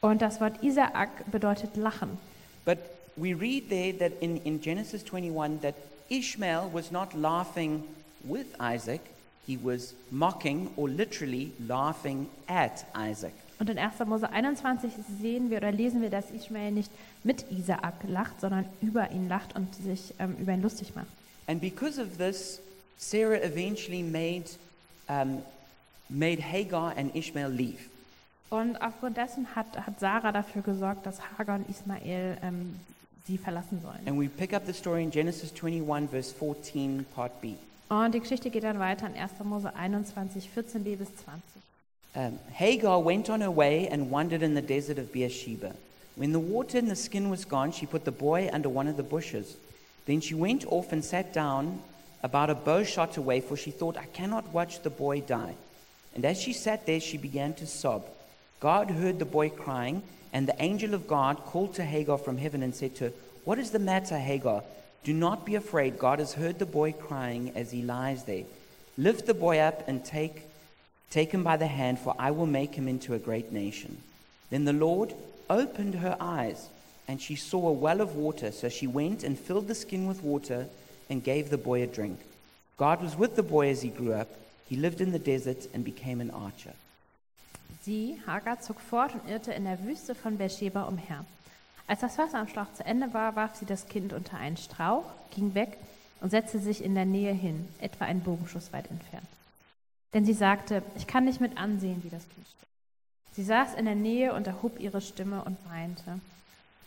[0.00, 2.18] Und das Wort Isaak bedeutet Lachen.
[2.64, 2.78] But
[3.16, 5.74] we read there that in, in Genesis 21 that
[6.10, 7.82] Ishmael was not laughing
[8.24, 9.00] with Isaac,
[9.46, 13.34] he was mocking or literally laughing at Isaac.
[13.58, 14.00] Und in 1.
[14.06, 16.90] Mose 21 sehen wir oder lesen wir, dass Ishmael nicht
[17.22, 21.06] mit Isaak lacht, sondern über ihn lacht und sich ähm, über ihn lustig macht.
[21.46, 22.60] And because of this,
[22.98, 24.44] Sarah eventually made,
[25.08, 25.42] um,
[26.08, 27.88] made Hagar and Ishmael leave.
[28.50, 32.78] Und aufgrund dessen hat, hat Sarah dafür gesorgt, dass Hagar und Ismael ähm,
[33.26, 34.00] sie verlassen sollen.
[34.06, 37.54] And we pick up the story in Genesis 21, verse 14, part B.
[37.88, 39.32] Und die Geschichte geht dann weiter in 1.
[39.44, 41.42] Mose 21, 14b bis 20.
[42.14, 45.72] Um, Hagar went on her way and wandered in the desert of Beersheba.
[46.16, 48.96] When the water in the skin was gone, she put the boy under one of
[48.96, 49.56] the bushes.
[50.06, 51.80] Then she went off and sat down
[52.22, 55.54] about a bow shot away, for she thought, I cannot watch the boy die.
[56.14, 58.04] And as she sat there, she began to sob.
[58.62, 62.62] God heard the boy crying, and the angel of God called to Hagar from heaven
[62.62, 63.12] and said to her,
[63.44, 64.62] What is the matter, Hagar?
[65.02, 65.98] Do not be afraid.
[65.98, 68.44] God has heard the boy crying as he lies there.
[68.96, 70.42] Lift the boy up and take,
[71.10, 73.98] take him by the hand, for I will make him into a great nation.
[74.50, 75.12] Then the Lord
[75.50, 76.68] opened her eyes,
[77.08, 78.52] and she saw a well of water.
[78.52, 80.68] So she went and filled the skin with water
[81.10, 82.20] and gave the boy a drink.
[82.76, 84.28] God was with the boy as he grew up.
[84.68, 86.74] He lived in the desert and became an archer.
[87.82, 91.24] Sie, Hagar, zog fort und irrte in der Wüste von Beersheba umher.
[91.88, 95.04] Als das Wasser am Schlauch zu Ende war, warf sie das Kind unter einen Strauch,
[95.34, 95.76] ging weg
[96.20, 99.26] und setzte sich in der Nähe hin, etwa einen Bogenschuss weit entfernt.
[100.14, 102.72] Denn sie sagte, ich kann nicht mit ansehen, wie das Kind stirbt.
[103.32, 106.20] Sie saß in der Nähe und erhob ihre Stimme und weinte.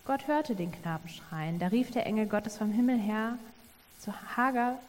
[0.05, 1.59] Gott hörte den Knaben schreien.
[1.59, 3.37] Da rief der Engel Gottes vom Himmel her
[3.99, 4.79] zu Hagar,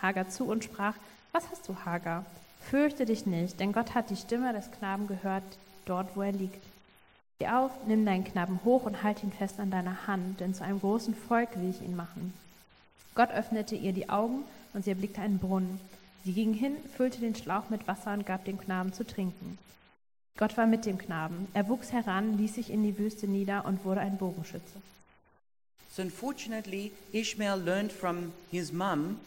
[0.00, 0.94] Hagar zu und sprach,
[1.32, 2.24] was hast du, Hagar?
[2.70, 5.44] Fürchte dich nicht, denn Gott hat die Stimme des Knaben gehört,
[5.84, 6.64] dort, wo er liegt.
[7.36, 10.64] Steh auf, nimm deinen Knaben hoch und halt ihn fest an deiner Hand, denn zu
[10.64, 12.32] einem großen Volk will ich ihn machen.
[13.14, 15.80] Gott öffnete ihr die Augen und sie erblickte einen Brunnen.
[16.24, 19.58] Sie ging hin, füllte den Schlauch mit Wasser und gab dem Knaben zu trinken.
[20.36, 21.46] Gott war mit dem Knaben.
[21.54, 24.82] Er wuchs heran, ließ sich in die Wüste nieder und wurde ein Bogenschütze.
[25.92, 29.18] So, unfortunately, Ishmael learned from his mum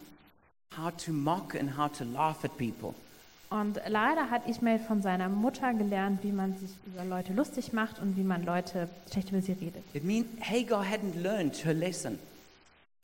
[0.76, 2.94] how to mock and how to laugh at people.
[3.50, 7.98] Und leider hat Ismael von seiner Mutter gelernt, wie man sich über Leute lustig macht
[7.98, 9.82] und wie man Leute schlecht über sie redet.
[9.92, 12.18] It means Hagar hadn't learned her lesson.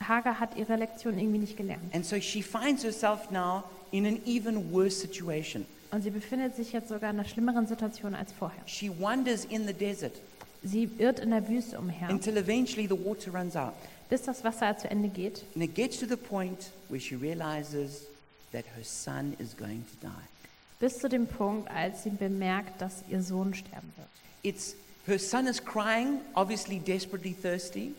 [0.01, 1.83] Hagar hat ihre Lektion irgendwie nicht gelernt.
[1.93, 5.67] And so she finds herself now in an even worse situation.
[5.91, 8.63] Und sie befindet sich jetzt sogar in einer schlimmeren Situation als vorher.
[8.67, 10.13] She wanders in the desert
[10.63, 13.73] Sie irrt in der Wüste umher, until eventually the water runs out.
[14.09, 15.45] bis das Wasser zu Ende geht.
[15.55, 18.07] And it gets to the point where she realizes
[18.53, 20.11] that her son is going to die.
[20.79, 24.09] Bis zu dem Punkt, als sie bemerkt, dass ihr Sohn sterben wird.
[24.43, 27.95] It's her son is crying, obviously desperately thirsty,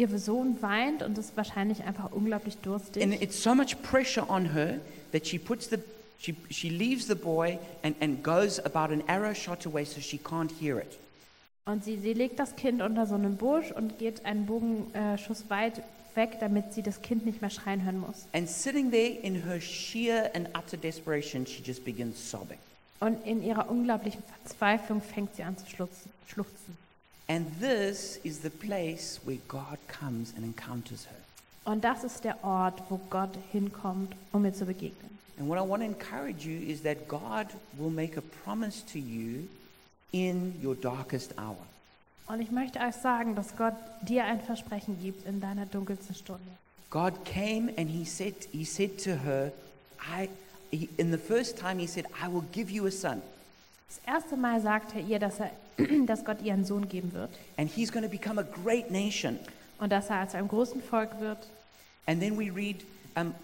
[0.00, 3.20] Ihr Sohn weint und ist wahrscheinlich einfach unglaublich and durstig.
[3.20, 4.80] it's so much pressure on her
[5.12, 5.76] that she puts the
[6.18, 10.16] she, she leaves the boy and, and goes about an arrow shot away so she
[10.16, 10.98] can't hear it.
[11.66, 15.82] Und sie, sie legt das Kind unter so einem Busch und geht einen Bogenschuss weit
[16.16, 18.26] weg, damit sie das Kind nicht mehr schreien hören muss.
[18.32, 22.58] And sitting there in her sheer and utter desperation, she just begins sobbing.
[23.00, 26.76] Und in ihrer unglaublichen Verzweiflung fängt sie an zu schluchzen.
[27.28, 31.16] And this is the place where God comes and encounters her.
[31.64, 35.18] Und das ist der Ort, wo Gott hinkommt, um mir zu begegnen.
[35.38, 37.46] And what I want to encourage you is that God
[37.78, 39.48] will make a promise to you
[40.12, 41.56] in your darkest hour.
[42.30, 46.44] Und ich möchte euch sagen, dass Gott dir ein Versprechen gibt in deiner dunkelsten Stunde.
[46.88, 49.50] God came and he said, he said to her,
[50.00, 50.28] I,
[50.70, 53.20] he, in the first time he said, I will give you a son.
[53.88, 55.50] Das erste Mal sagt er ihr, dass, er,
[56.06, 59.36] dass Gott ihr einen Sohn geben wird And he's going to become a great nation.
[59.80, 61.38] und dass er zu einem großen Volk wird.
[62.06, 62.76] And then we read
[63.16, 63.34] um,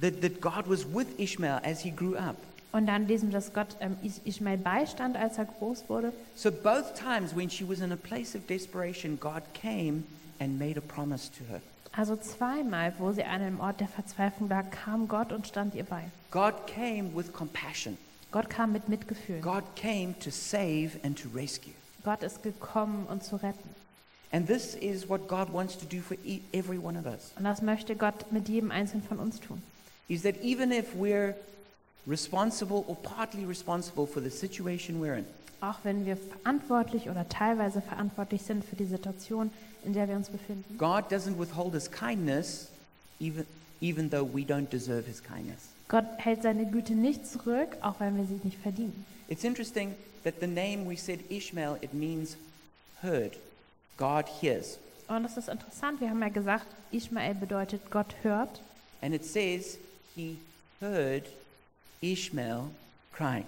[0.00, 2.36] that, that God was with Ishmael as he grew up.
[2.72, 6.12] Und dann lesen wir, dass Gott ähm, Is- Ismael beistand, als er groß wurde.
[6.36, 10.04] So both times when she was in a place of desperation, God came
[10.38, 11.60] and made a promise to her.
[11.96, 15.84] Also zweimal, wo sie an einem Ort der Verzweiflung war, kam Gott und stand ihr
[15.84, 16.04] bei.
[16.30, 17.96] God came with compassion.
[18.30, 19.40] Gott kam mit Mitgefühl.
[19.40, 21.72] God came to save and to rescue.
[22.04, 23.70] Gott ist gekommen, um zu retten.
[24.30, 27.32] And this is what God wants to do for e- every one of us.
[27.38, 29.62] Und das möchte Gott mit jedem Einzelnen von uns tun.
[30.08, 31.34] Is that even if we're
[32.06, 35.26] responsible or partly responsible for the situation we're in,
[35.60, 39.50] Auch wenn wir verantwortlich oder teilweise verantwortlich sind für die Situation,
[39.84, 40.78] in der wir uns befinden.
[40.78, 42.68] God doesn't withhold his kindness
[43.20, 43.44] even
[43.80, 45.68] even though we don't deserve his kindness.
[45.88, 49.06] Gott hält seine Güte nicht zurück, auch wenn wir sie nicht verdienen.
[49.28, 49.94] It's interesting
[50.24, 52.36] that the name we said Ishmael, it means
[53.02, 53.38] heard.
[53.96, 54.78] God hears.
[55.08, 58.60] Und das ist interessant, wir haben ja gesagt, Ishmael bedeutet Gott hört.
[59.00, 59.78] And it says
[60.14, 60.38] he
[60.80, 61.24] heard
[62.00, 62.64] Ishmael
[63.12, 63.44] crying.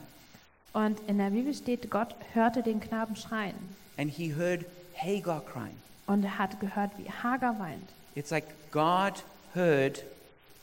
[0.73, 3.57] Und in der Bibel steht, Gott hörte den Knaben schreien.
[3.97, 5.77] And he heard Hagar crying.
[6.07, 7.89] Und er hat gehört, wie Hagar weint.
[8.15, 9.25] It's like God
[9.55, 10.05] heard,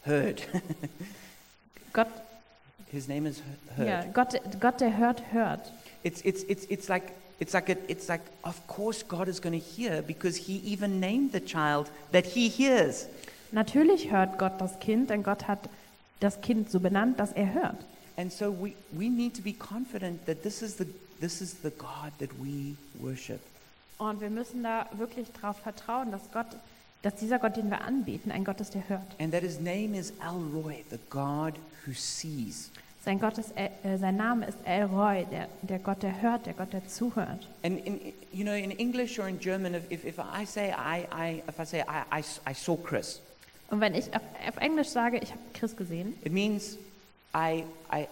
[0.06, 0.48] heard.
[1.94, 2.08] Gott,
[2.92, 3.42] His name is
[3.76, 3.88] heard.
[3.88, 5.72] ja, Gott, Gott, der hört, hört.
[6.04, 9.60] It's, it's, it's, it's like, it's like, a, it's like, of course God is going
[9.60, 13.08] to hear because he even named the child that he hears.
[13.52, 15.70] Natürlich hört Gott das Kind, denn Gott hat
[16.20, 17.78] das Kind so benannt, dass er hört.
[18.18, 20.86] And so we, we need to be confident that this is, the,
[21.20, 23.39] this is the God that we worship.
[23.99, 26.47] Und wir müssen da wirklich darauf vertrauen, dass Gott,
[27.01, 29.20] dass dieser Gott, den wir anbeten, ein Gott ist, der hört.
[29.20, 31.53] And that his name is El Roy, the God
[31.86, 32.72] who sees.
[33.07, 36.53] Sein, Gott ist, äh, sein Name ist El Roy, der, der Gott, der hört, der
[36.53, 37.47] Gott, der zuhört.
[37.63, 38.01] And in,
[38.34, 41.57] you know, in English or in German, if, if, if I say I, I, if
[41.57, 43.22] I say I, I, I saw Chris,
[43.70, 46.78] Und wenn ich auf, auf Englisch sage, ich habe Chris gesehen, it means
[47.36, 48.07] I, I,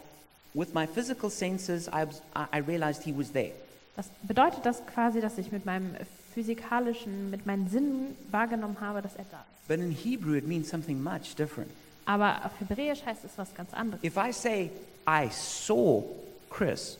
[0.53, 2.05] with my physical senses, I,
[2.53, 3.51] I realized he was there.
[3.95, 5.95] das bedeutet das quasi, dass ich mit meinem
[6.33, 9.67] physikalischen, mit meinen Sinnen wahrgenommen habe, dass er da ist.
[9.67, 11.71] But in Hebrew, it means something much different.
[12.05, 14.03] Aber auf Hebräisch heißt es was ganz anderes.
[14.03, 14.69] If I say
[15.07, 16.03] I saw
[16.49, 16.97] Chris,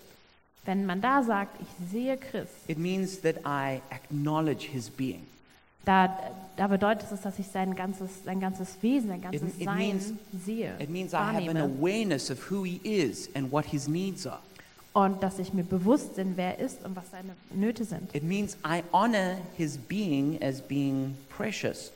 [0.65, 5.27] Wenn man da sagt, ich sehe Chris, it means that I acknowledge his being.
[5.85, 6.17] Da,
[6.57, 10.13] da bedeutet es, dass ich sein ganzes, sein ganzes Wesen, sein ganzes it Sein means-
[10.45, 14.25] sehe, It means I have an awareness of who he is and what his needs
[14.25, 14.39] are.
[14.93, 18.15] Und dass ich mir bewusst bin, wer er ist und was seine Nöte sind.
[18.15, 21.91] It means I honor his being as being precious.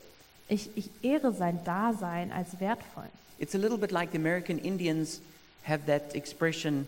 [0.48, 3.04] Ich, ich ehre sein Dasein als wertvoll.
[3.38, 5.22] It's a little bit like the American Indians
[5.62, 6.86] have that expression,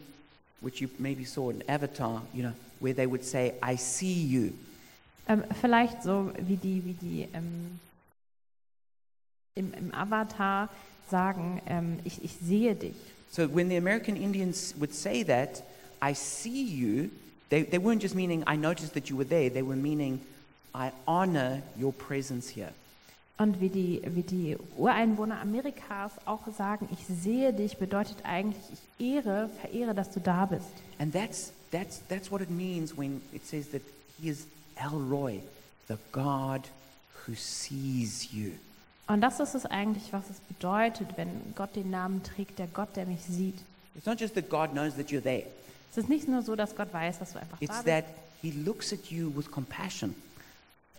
[0.61, 4.53] which you maybe saw in Avatar, you know, where they would say, I see you.
[5.29, 7.79] Ähm, vielleicht so wie die, wie die ähm,
[9.55, 10.69] im, im Avatar
[11.09, 12.97] sagen, ähm, ich, ich sehe dich.
[13.31, 15.63] So when the American Indians would say that,
[16.03, 17.11] I see you,
[17.51, 20.21] they, they weren't just meaning, I noticed that you were there, they were meaning,
[20.75, 22.73] I honor your presence here.
[23.39, 29.15] Und wie die, wie die Ureinwohner Amerikas auch sagen, ich sehe dich, bedeutet eigentlich, ich
[29.15, 30.67] ehre, verehre, dass du da bist.
[30.99, 33.83] And that's, that's, that's what it means when it says that
[34.21, 34.47] he is
[34.83, 35.41] El Roy,
[35.89, 36.63] the God
[37.27, 38.53] who sees you.
[39.07, 42.97] Und das ist es eigentlich, was es bedeutet, wenn Gott den Namen trägt, der Gott,
[42.97, 43.59] der mich sieht.
[43.95, 45.45] It's not just that God knows that you're there,
[45.91, 47.87] Es ist nicht nur so, dass Gott weiß, dass du einfach da it's bist.
[47.87, 48.05] that
[48.41, 50.15] he looks at you with compassion.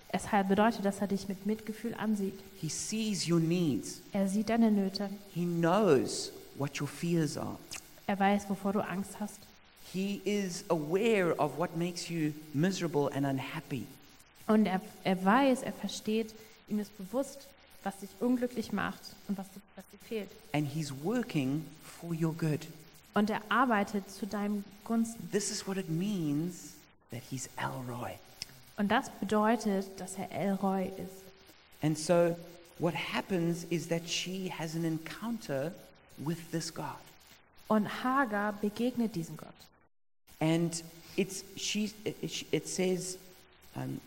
[0.10, 2.40] Es bedeutet, dass er dich mit Mitgefühl ansieht.
[2.62, 4.00] He sees your needs.
[4.12, 5.10] Er sieht deine Nöte.
[5.34, 7.58] He knows what your fears are.
[8.06, 9.40] Er weiß, wovor du Angst hast.
[9.94, 13.86] He is aware of what makes you miserable and unhappy.
[14.48, 16.34] Und er, er weiß, er versteht,
[16.68, 17.48] ihm ist bewusst,
[17.84, 20.30] was dich unglücklich macht und was, was dir fehlt.
[20.52, 22.68] And he's working for your good.
[23.14, 25.30] Und er arbeitet zu deinem Gunsten.
[25.32, 26.74] This is what it means
[27.12, 28.14] that he's Elroy.
[28.78, 31.24] Und das bedeutet, dass er Elroy ist.
[31.84, 32.36] And so
[32.80, 35.72] what happens is that she has an encounter
[36.18, 36.86] with this God.
[37.68, 39.50] Und Hagar begegnet diesem Gott.
[40.44, 40.84] And
[41.16, 43.18] it's she it, says
[43.78, 44.02] um,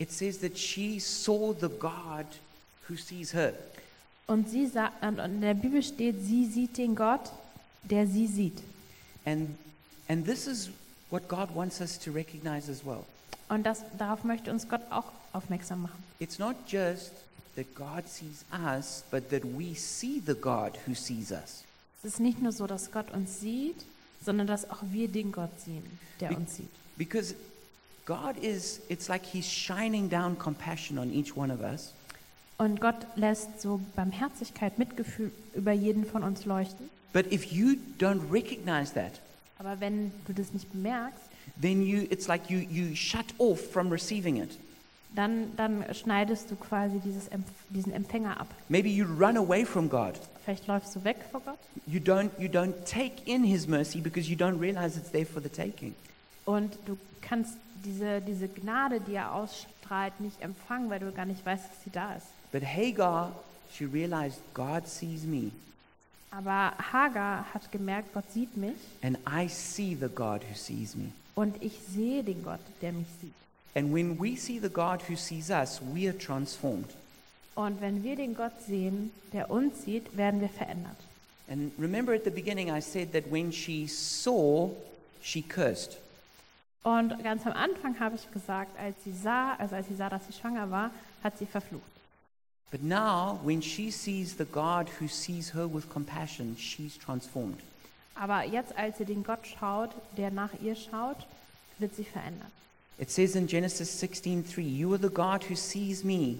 [0.00, 2.26] it says that she saw the God
[2.88, 3.54] who sees her.
[4.26, 7.30] Und, sie sa und in der Bibel steht, sie sieht den Gott,
[7.84, 8.60] der sie sieht.
[9.24, 9.56] And
[10.08, 10.70] and this is
[11.10, 13.04] what God wants us to recognize as well.
[13.48, 16.02] Und das, darauf möchte uns Gott auch aufmerksam machen.
[16.18, 17.12] It's not just
[17.54, 21.62] that God sees us, but that we see the God who sees us.
[22.02, 23.76] Es ist nicht nur so, dass Gott uns sieht,
[24.24, 25.82] sondern dass auch wir den Gott sehen,
[26.20, 26.68] der Be- uns sieht.
[26.96, 27.34] Because
[28.06, 31.92] God is, it's like He's shining down compassion on each one of us.
[32.56, 36.90] Und Gott lässt so Barmherzigkeit, Mitgefühl über jeden von uns leuchten.
[37.12, 39.12] But if you don't recognize that,
[39.58, 41.22] Aber wenn du das nicht bemerkst,
[41.60, 44.50] then you, it's like you, you shut off from receiving it.
[45.14, 47.28] Dann, dann schneidest du quasi dieses,
[47.70, 48.46] diesen Empfänger ab.
[48.68, 50.14] Maybe you run away from God.
[50.44, 54.30] Vielleicht läufst du weg vor Gott You don't, you don't take in His mercy because
[54.30, 55.94] you don't realize it's there for the taking.
[56.46, 57.54] und du kannst
[57.84, 61.90] diese, diese Gnade, die er ausstrahlt, nicht empfangen, weil du gar nicht weißt, dass sie
[61.90, 62.26] da ist.
[62.52, 63.32] But Hagar,
[63.72, 65.50] she realized God sees me,
[66.30, 71.10] Aber Hagar hat gemerkt, Gott sieht mich and I see the God who sees me.
[71.34, 73.32] und ich sehe den Gott, der mich sieht.
[73.74, 76.88] And when we see the God who sees us, we are transformed.
[77.54, 80.96] Und wenn wir den Gott sehen, der uns sieht, werden wir verändert.
[81.50, 84.70] And remember at the beginning, I said that when she saw,
[85.22, 85.98] she cursed.
[86.82, 90.26] Und ganz am Anfang habe ich gesagt, als sie sah, also als sie sah, dass
[90.26, 90.90] sie schwanger war,
[91.22, 91.82] hat sie verflucht.
[92.70, 97.60] But now, when she sees the God who sees her with compassion, she's transformed.
[98.14, 101.26] Aber jetzt, als sie den Gott schaut, der nach ihr schaut,
[101.78, 102.50] wird sie verändert.
[102.98, 106.38] It says in Genesis 16:3, "You are the God who sees me."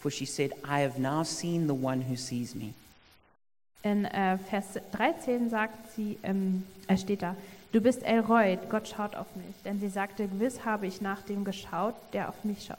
[0.00, 2.74] For she said, "I have now seen the one who sees me."
[3.82, 7.34] In äh, Vers 13 sagt sie, ähm, äh, steht da,
[7.72, 9.54] du bist Elroy, Gott schaut auf mich.
[9.64, 12.78] Denn sie sagte, gewiss habe ich nach dem geschaut, der auf mich schaut.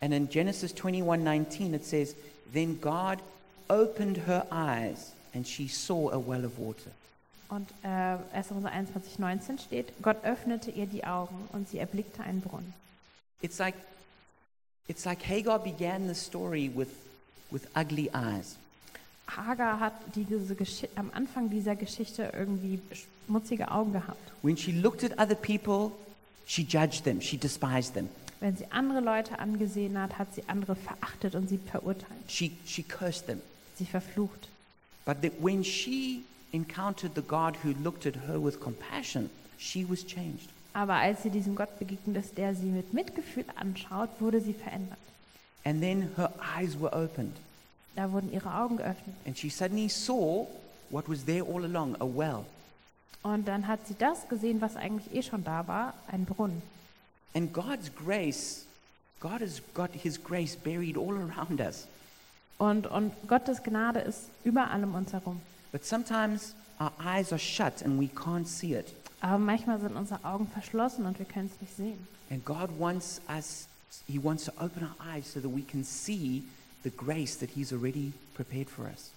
[0.00, 2.14] And in Genesis 21:19 it says,
[2.52, 3.20] "Then God
[3.68, 6.90] opened her eyes and she saw a well of water."
[7.54, 8.50] Und äh, 1.
[8.50, 12.74] Mose 21, 19 steht, Gott öffnete ihr die Augen und sie erblickte einen Brunnen.
[13.42, 13.76] It's like
[14.88, 16.88] it's like Hagar began the story with
[17.52, 18.56] with ugly eyes.
[19.28, 22.80] Hagar hat diese Gesch am Anfang dieser Geschichte irgendwie
[23.26, 24.32] schmutzige Augen gehabt.
[24.42, 25.92] When she looked at other people,
[26.46, 28.08] she judged them, she despised them.
[28.40, 32.18] Wenn sie andere Leute angesehen hat, hat sie andere verachtet und sie verurteilt.
[32.26, 33.40] She she cursed them.
[33.78, 34.48] Sie verflucht.
[35.04, 36.24] But that when she
[36.54, 40.48] encountered the God who looked at her with compassion, she was changed.
[40.72, 44.98] Aber als sie diesem Gott begegnet ist, der sie mit Mitgefühl anschaut, wurde sie verändert.
[45.64, 47.36] And then her eyes were opened,
[47.96, 49.14] Da wurden ihre Augen geöffnet.
[49.24, 50.46] and she suddenly saw
[50.90, 52.44] what was there all along a well.
[53.22, 56.60] Und dann hat sie das gesehen, was eigentlich eh schon da war, ein Brunnen.
[57.34, 58.64] And God's grace,
[59.20, 61.86] God has got His grace buried all around us.
[62.58, 65.40] Und, und Gottes Gnade ist überall um uns herum.
[65.74, 68.94] But sometimes our eyes are shut and we can't see it.
[69.20, 72.06] Aber manchmal sind unsere Augen verschlossen und wir können es nicht sehen.
[72.30, 73.66] And God wants us,
[74.06, 76.44] He wants to open our eyes so that we can see
[76.84, 79.10] the grace that He's already prepared for us.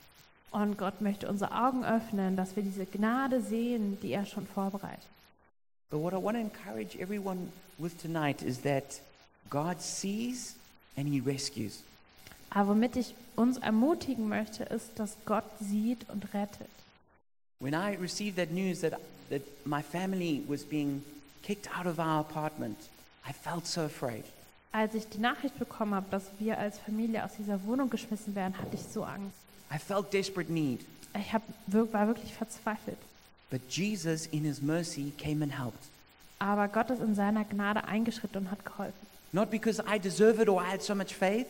[0.49, 5.05] Und Gott möchte unsere Augen öffnen, dass wir diese Gnade sehen, die er schon vorbereitet.
[5.91, 8.99] But what I want to encourage everyone with tonight is that
[9.51, 10.55] God sees
[10.95, 11.83] and He rescues.
[12.49, 16.69] Aber womit ich uns ermutigen möchte, ist, dass Gott sieht und rettet.
[17.59, 18.93] When I received that news that,
[19.29, 21.03] that my family was being
[21.43, 22.77] kicked out of our apartment,
[23.27, 24.23] I felt so afraid.
[24.71, 28.57] Als ich die Nachricht bekommen habe, dass wir als Familie aus dieser Wohnung geschmissen werden,
[28.57, 29.35] hatte ich so Angst.
[29.73, 30.81] I felt desperate need.
[31.19, 32.97] Ich hab, war wirklich verzweifelt.
[33.49, 35.89] But Jesus, in His mercy, came and helped.
[36.39, 39.07] Aber Gott ist in seiner Gnade eingeschritten und hat geholfen.
[39.31, 41.47] Not because I deserve it or I had so much faith,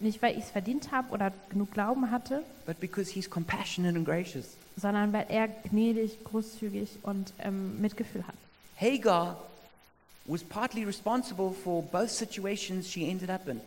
[0.00, 4.06] Nicht, weil ich es verdient habe oder genug Glauben hatte, but because He's compassionate and
[4.06, 4.56] gracious.
[4.76, 8.34] sondern weil er gnädig, großzügig und ähm, Mitgefühl hat.
[8.80, 9.36] Hagar
[10.26, 13.60] was partly responsible for both situations she ended up in.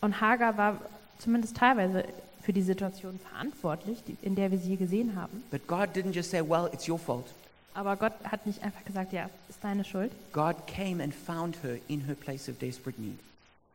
[0.00, 0.80] Und Hagar war
[1.18, 2.04] zumindest teilweise
[2.42, 5.44] für die Situation verantwortlich, die, in der wir sie gesehen haben.
[5.50, 7.26] But God didn't just say, Well, it's your fault.
[7.74, 11.76] Aber Gott hat nicht einfach gesagt, ja, ist deine Schuld, God came and found her
[11.88, 13.18] in her place of desperate need.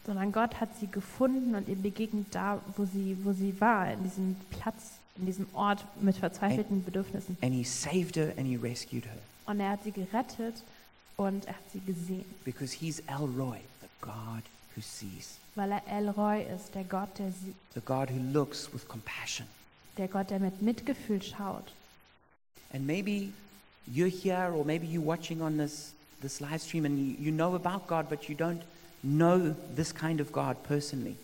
[0.06, 4.04] Sondern Gott hat sie gefunden und ihr begegnet da, wo sie, wo sie war, in
[4.04, 7.38] diesem Platz, in diesem Ort mit verzweifelten Bedürfnissen.
[7.42, 10.56] And He saved her and He rescued her Und er hat sie gerettet
[11.18, 14.44] und er hat sie gesehen, because He's El Roy, the God
[14.76, 18.88] who sees, weil er Elroy ist, der Gott, der sieht, the God who looks with
[18.88, 19.46] compassion.
[19.98, 21.74] der Gott, der mit Mitgefühl schaut.
[22.74, 23.34] And maybe
[23.92, 27.56] you're here or maybe you're watching on this, this live stream and you, you know
[27.56, 28.62] about God, but you don't
[29.04, 31.16] know this kind of God personally.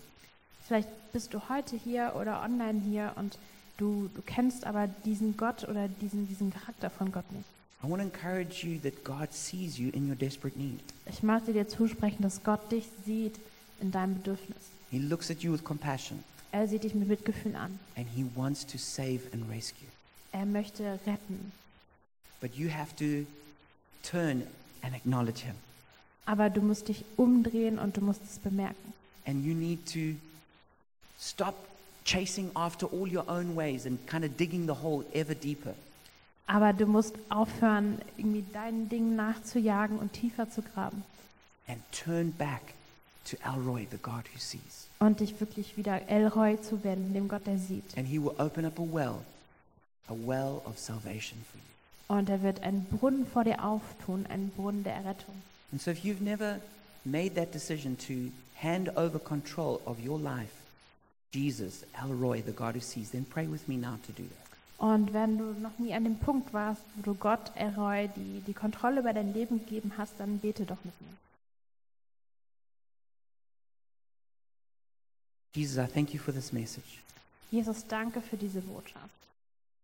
[0.67, 3.37] Vielleicht bist du heute hier oder online hier und
[3.77, 7.45] du, du kennst aber diesen Gott oder diesen, diesen Charakter von Gott nicht.
[7.83, 10.79] I want to encourage you that God sees you in your desperate need.
[11.05, 13.35] Ich möchte dir zusprechen, dass Gott dich sieht
[13.79, 14.57] in deinem Bedürfnis.
[14.89, 17.77] He looks at you with compassion Er sieht dich mit Mitgefühl an.
[17.95, 19.87] and He wants to save and rescue.
[20.31, 21.51] Er möchte retten.
[22.41, 23.25] But you have to
[24.01, 24.43] turn
[24.81, 25.55] and acknowledge Him.
[26.27, 28.93] Aber du musst dich umdrehen und du musst es bemerken.
[29.25, 30.15] And you need to
[31.19, 31.55] stop
[32.05, 35.73] chasing after all your own ways and kind of digging the hole ever deeper.
[36.45, 41.03] Aber du musst aufhören, irgendwie deinen Dingen nachzujagen und tiefer zu graben.
[41.67, 42.73] and turn back
[43.25, 44.87] to Elroy, the God who sees.
[44.99, 47.97] Und dich wirklich wieder Elroy zu wenden, dem Gott, der sieht.
[47.97, 49.19] And He will open up a well,
[50.07, 52.17] a well of salvation for you.
[52.19, 55.35] Und er wird einen Brunnen vor dir auftun, einen Brunnen der Errettung.
[55.71, 56.59] And so, if you've never
[57.05, 60.53] made that decision to hand over control of your life,
[61.31, 64.47] Jesus, Elroy, the God who sees, then pray with me now to do that.
[64.79, 68.53] Und wenn du noch nie an dem Punkt warst, wo du Gott, Elroy, die, die
[68.53, 71.17] Kontrolle über dein Leben gegeben hast, dann bete doch mit mir.
[75.55, 77.01] Jesus, I thank you for this message.
[77.49, 79.09] Jesus, danke für diese Botschaft.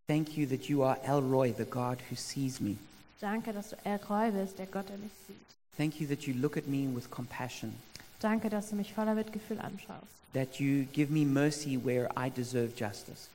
[0.07, 2.77] Thank you that you are El Roy, the God who sees me.
[3.19, 5.37] Danke, dass du El Roy bist, der Gott, der mich sieht.
[5.77, 7.73] Thank you that you look at me with compassion,
[8.19, 10.05] Danke, dass du mich voller Mitgefühl anschaust.
[10.33, 13.27] that you give me mercy where I deserve justice.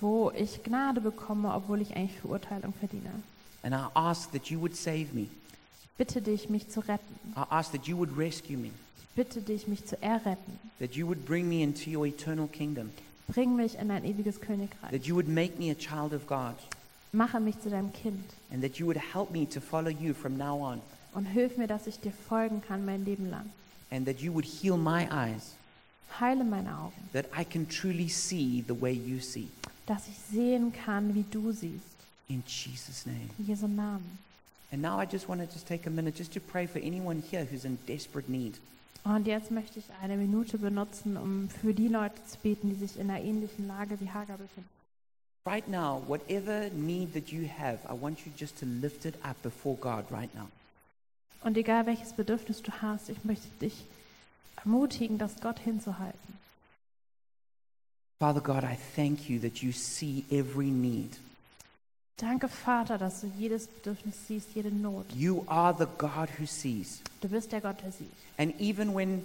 [0.00, 3.10] Wo ich Gnade bekomme, obwohl ich eigentlich Verurteilung verdiene.
[3.62, 5.26] And I ask that you would save me.
[5.98, 7.16] Bitte dich, mich zu retten.
[7.34, 8.70] I ask that you would rescue me,
[9.14, 10.58] bitte dich, mich zu erretten.
[10.78, 12.90] that you would bring me into your eternal kingdom,
[13.28, 14.90] Bring mich in dein ewiges Königreich.
[14.90, 16.54] that you would make me a child of God,
[17.12, 18.22] Mache mich zu deinem Kind.
[18.52, 20.82] and that you would help me to follow you from now on,
[21.14, 23.50] Und hilf mir, dass ich dir folgen kann mein Leben lang.
[23.90, 25.54] and that you would heal my eyes,
[26.20, 27.08] Heile meine Augen.
[27.12, 29.48] that I can truly see the way you see.
[29.86, 31.96] Dass ich sehen kann, wie du siehst.
[32.28, 33.28] In Jesus' name.
[33.38, 34.18] In Jesu Namen.
[34.72, 37.22] And now I just want to just take a minute just to pray for anyone
[37.30, 38.58] here who's in desperate need.
[39.04, 42.98] Und jetzt möchte ich eine Minute benutzen, um für die Leute zu beten, die sich
[42.98, 44.68] in einer ähnlichen Lage wie Hagar befinden.
[45.46, 49.40] Right now, whatever need that you have, I want you just to lift it up
[49.44, 50.48] before God right now.
[51.46, 53.84] Und egal welches Bedürfnis du hast, ich möchte dich
[54.56, 56.18] ermutigen, das Gott hinzuhalten.
[58.18, 61.16] Father God, I thank you that you see every need.
[62.16, 65.04] Danke, Vater, dass du jedes Bedürfnis siehst, jede Not.
[65.14, 67.00] You are the God who sees.
[67.20, 68.10] Du bist der Gott, der sieht.
[68.38, 69.22] And even when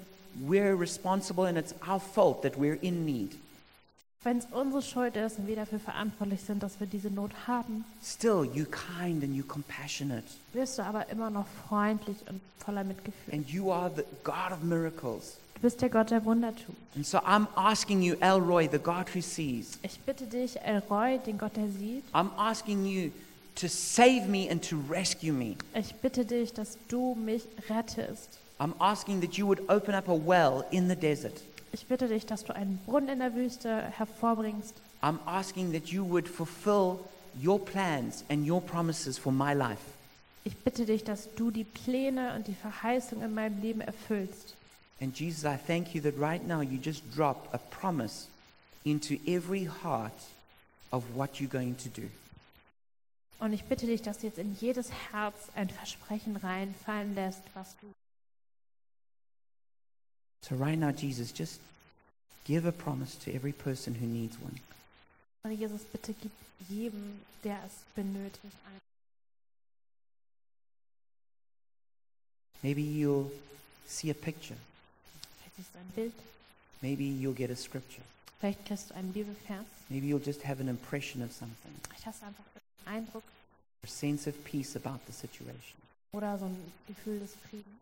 [0.48, 3.36] we're responsible and it's our fault that we're in need,
[4.24, 7.84] Wenn es unsere Schuld ist und wir dafür verantwortlich sind, dass wir diese Not haben,
[8.04, 10.24] still you kind and you compassionate.
[10.54, 13.34] bist du aber immer noch freundlich und voller Mitgefühl.
[13.34, 15.38] And you are the God of miracles.
[15.56, 16.76] Du bist der Gott, der Wunder tut.
[16.96, 20.84] And so I'm asking you, El Roy, the God who sees, Ich bitte dich, El
[20.88, 23.10] Roy, den Gott, der sieht, I'm asking you
[23.56, 25.56] to save me and to rescue me.
[25.74, 28.38] ich bitte dich, dass du mich rettest.
[28.60, 31.42] I'm asking that you would open up a well in the desert.
[31.74, 34.76] Ich bitte dich, dass du einen Brunnen in der Wüste hervorbringst.
[35.02, 37.00] I'm asking that you would fulfill
[37.42, 39.82] your plans and your promises for my life.
[40.44, 44.56] Ich bitte dich, dass du die Pläne und die Verheißung in meinem Leben erfüllst.
[45.00, 48.28] And Jesus, I thank you that right now you just drop a promise
[48.84, 50.14] into every heart
[50.92, 52.08] of what you're going to do.
[53.40, 57.76] Und ich bitte dich, dass du jetzt in jedes Herz ein Versprechen reinfallen lässt, was
[57.82, 57.88] du.
[60.52, 61.62] So right now, Jesus, just
[62.44, 64.60] give a promise to every person who needs one.
[65.46, 66.32] Und Jesus, bitte gib
[66.70, 68.80] jedem, der es benötigt, ein.
[72.62, 73.32] Maybe you'll
[73.88, 74.58] see a picture.
[75.40, 76.14] Vielleicht siehst du ein Bild,
[76.82, 78.04] Maybe you'll get a scripture.
[78.42, 82.22] vielleicht kriegst du einen Bibelvers, Maybe you'll just have an impression of something, vielleicht hast
[82.22, 82.44] du einfach
[82.86, 83.24] einen Eindruck
[83.84, 85.78] a sense of peace about the situation.
[86.12, 87.81] oder so ein Gefühl des Friedens.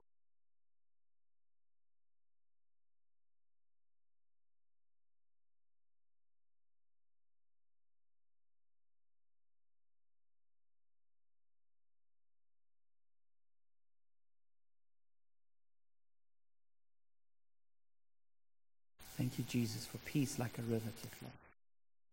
[19.20, 21.30] Thank you, Jesus, for peace like a river to flow.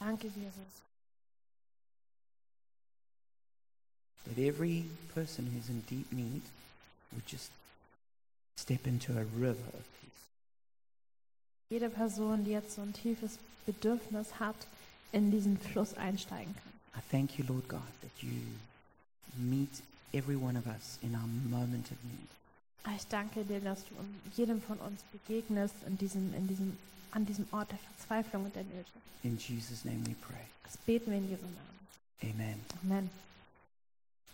[0.00, 0.72] Danke, Jesus.
[4.24, 6.42] That every person who's in deep need
[7.14, 7.52] would just
[8.56, 10.24] step into a river of peace.
[11.70, 14.66] Jede Person, die jetzt so ein tiefes Bedürfnis hat,
[15.12, 16.72] in diesen Fluss einsteigen kann.
[16.96, 18.32] I thank you, Lord God, that you
[19.38, 19.80] meet
[20.12, 22.28] every one of us in our moment of need.
[22.84, 23.94] Aber Ich danke dir, dass du
[24.36, 26.76] jedem von uns begegnest in diesem, in diesem,
[27.10, 28.90] an diesem Ort der Verzweiflung und der Nöte.
[29.22, 30.44] In Jesus' name we pray.
[30.64, 32.34] Das beten wir in Jesu Namen.
[32.34, 32.60] Amen.
[32.82, 33.10] Amen.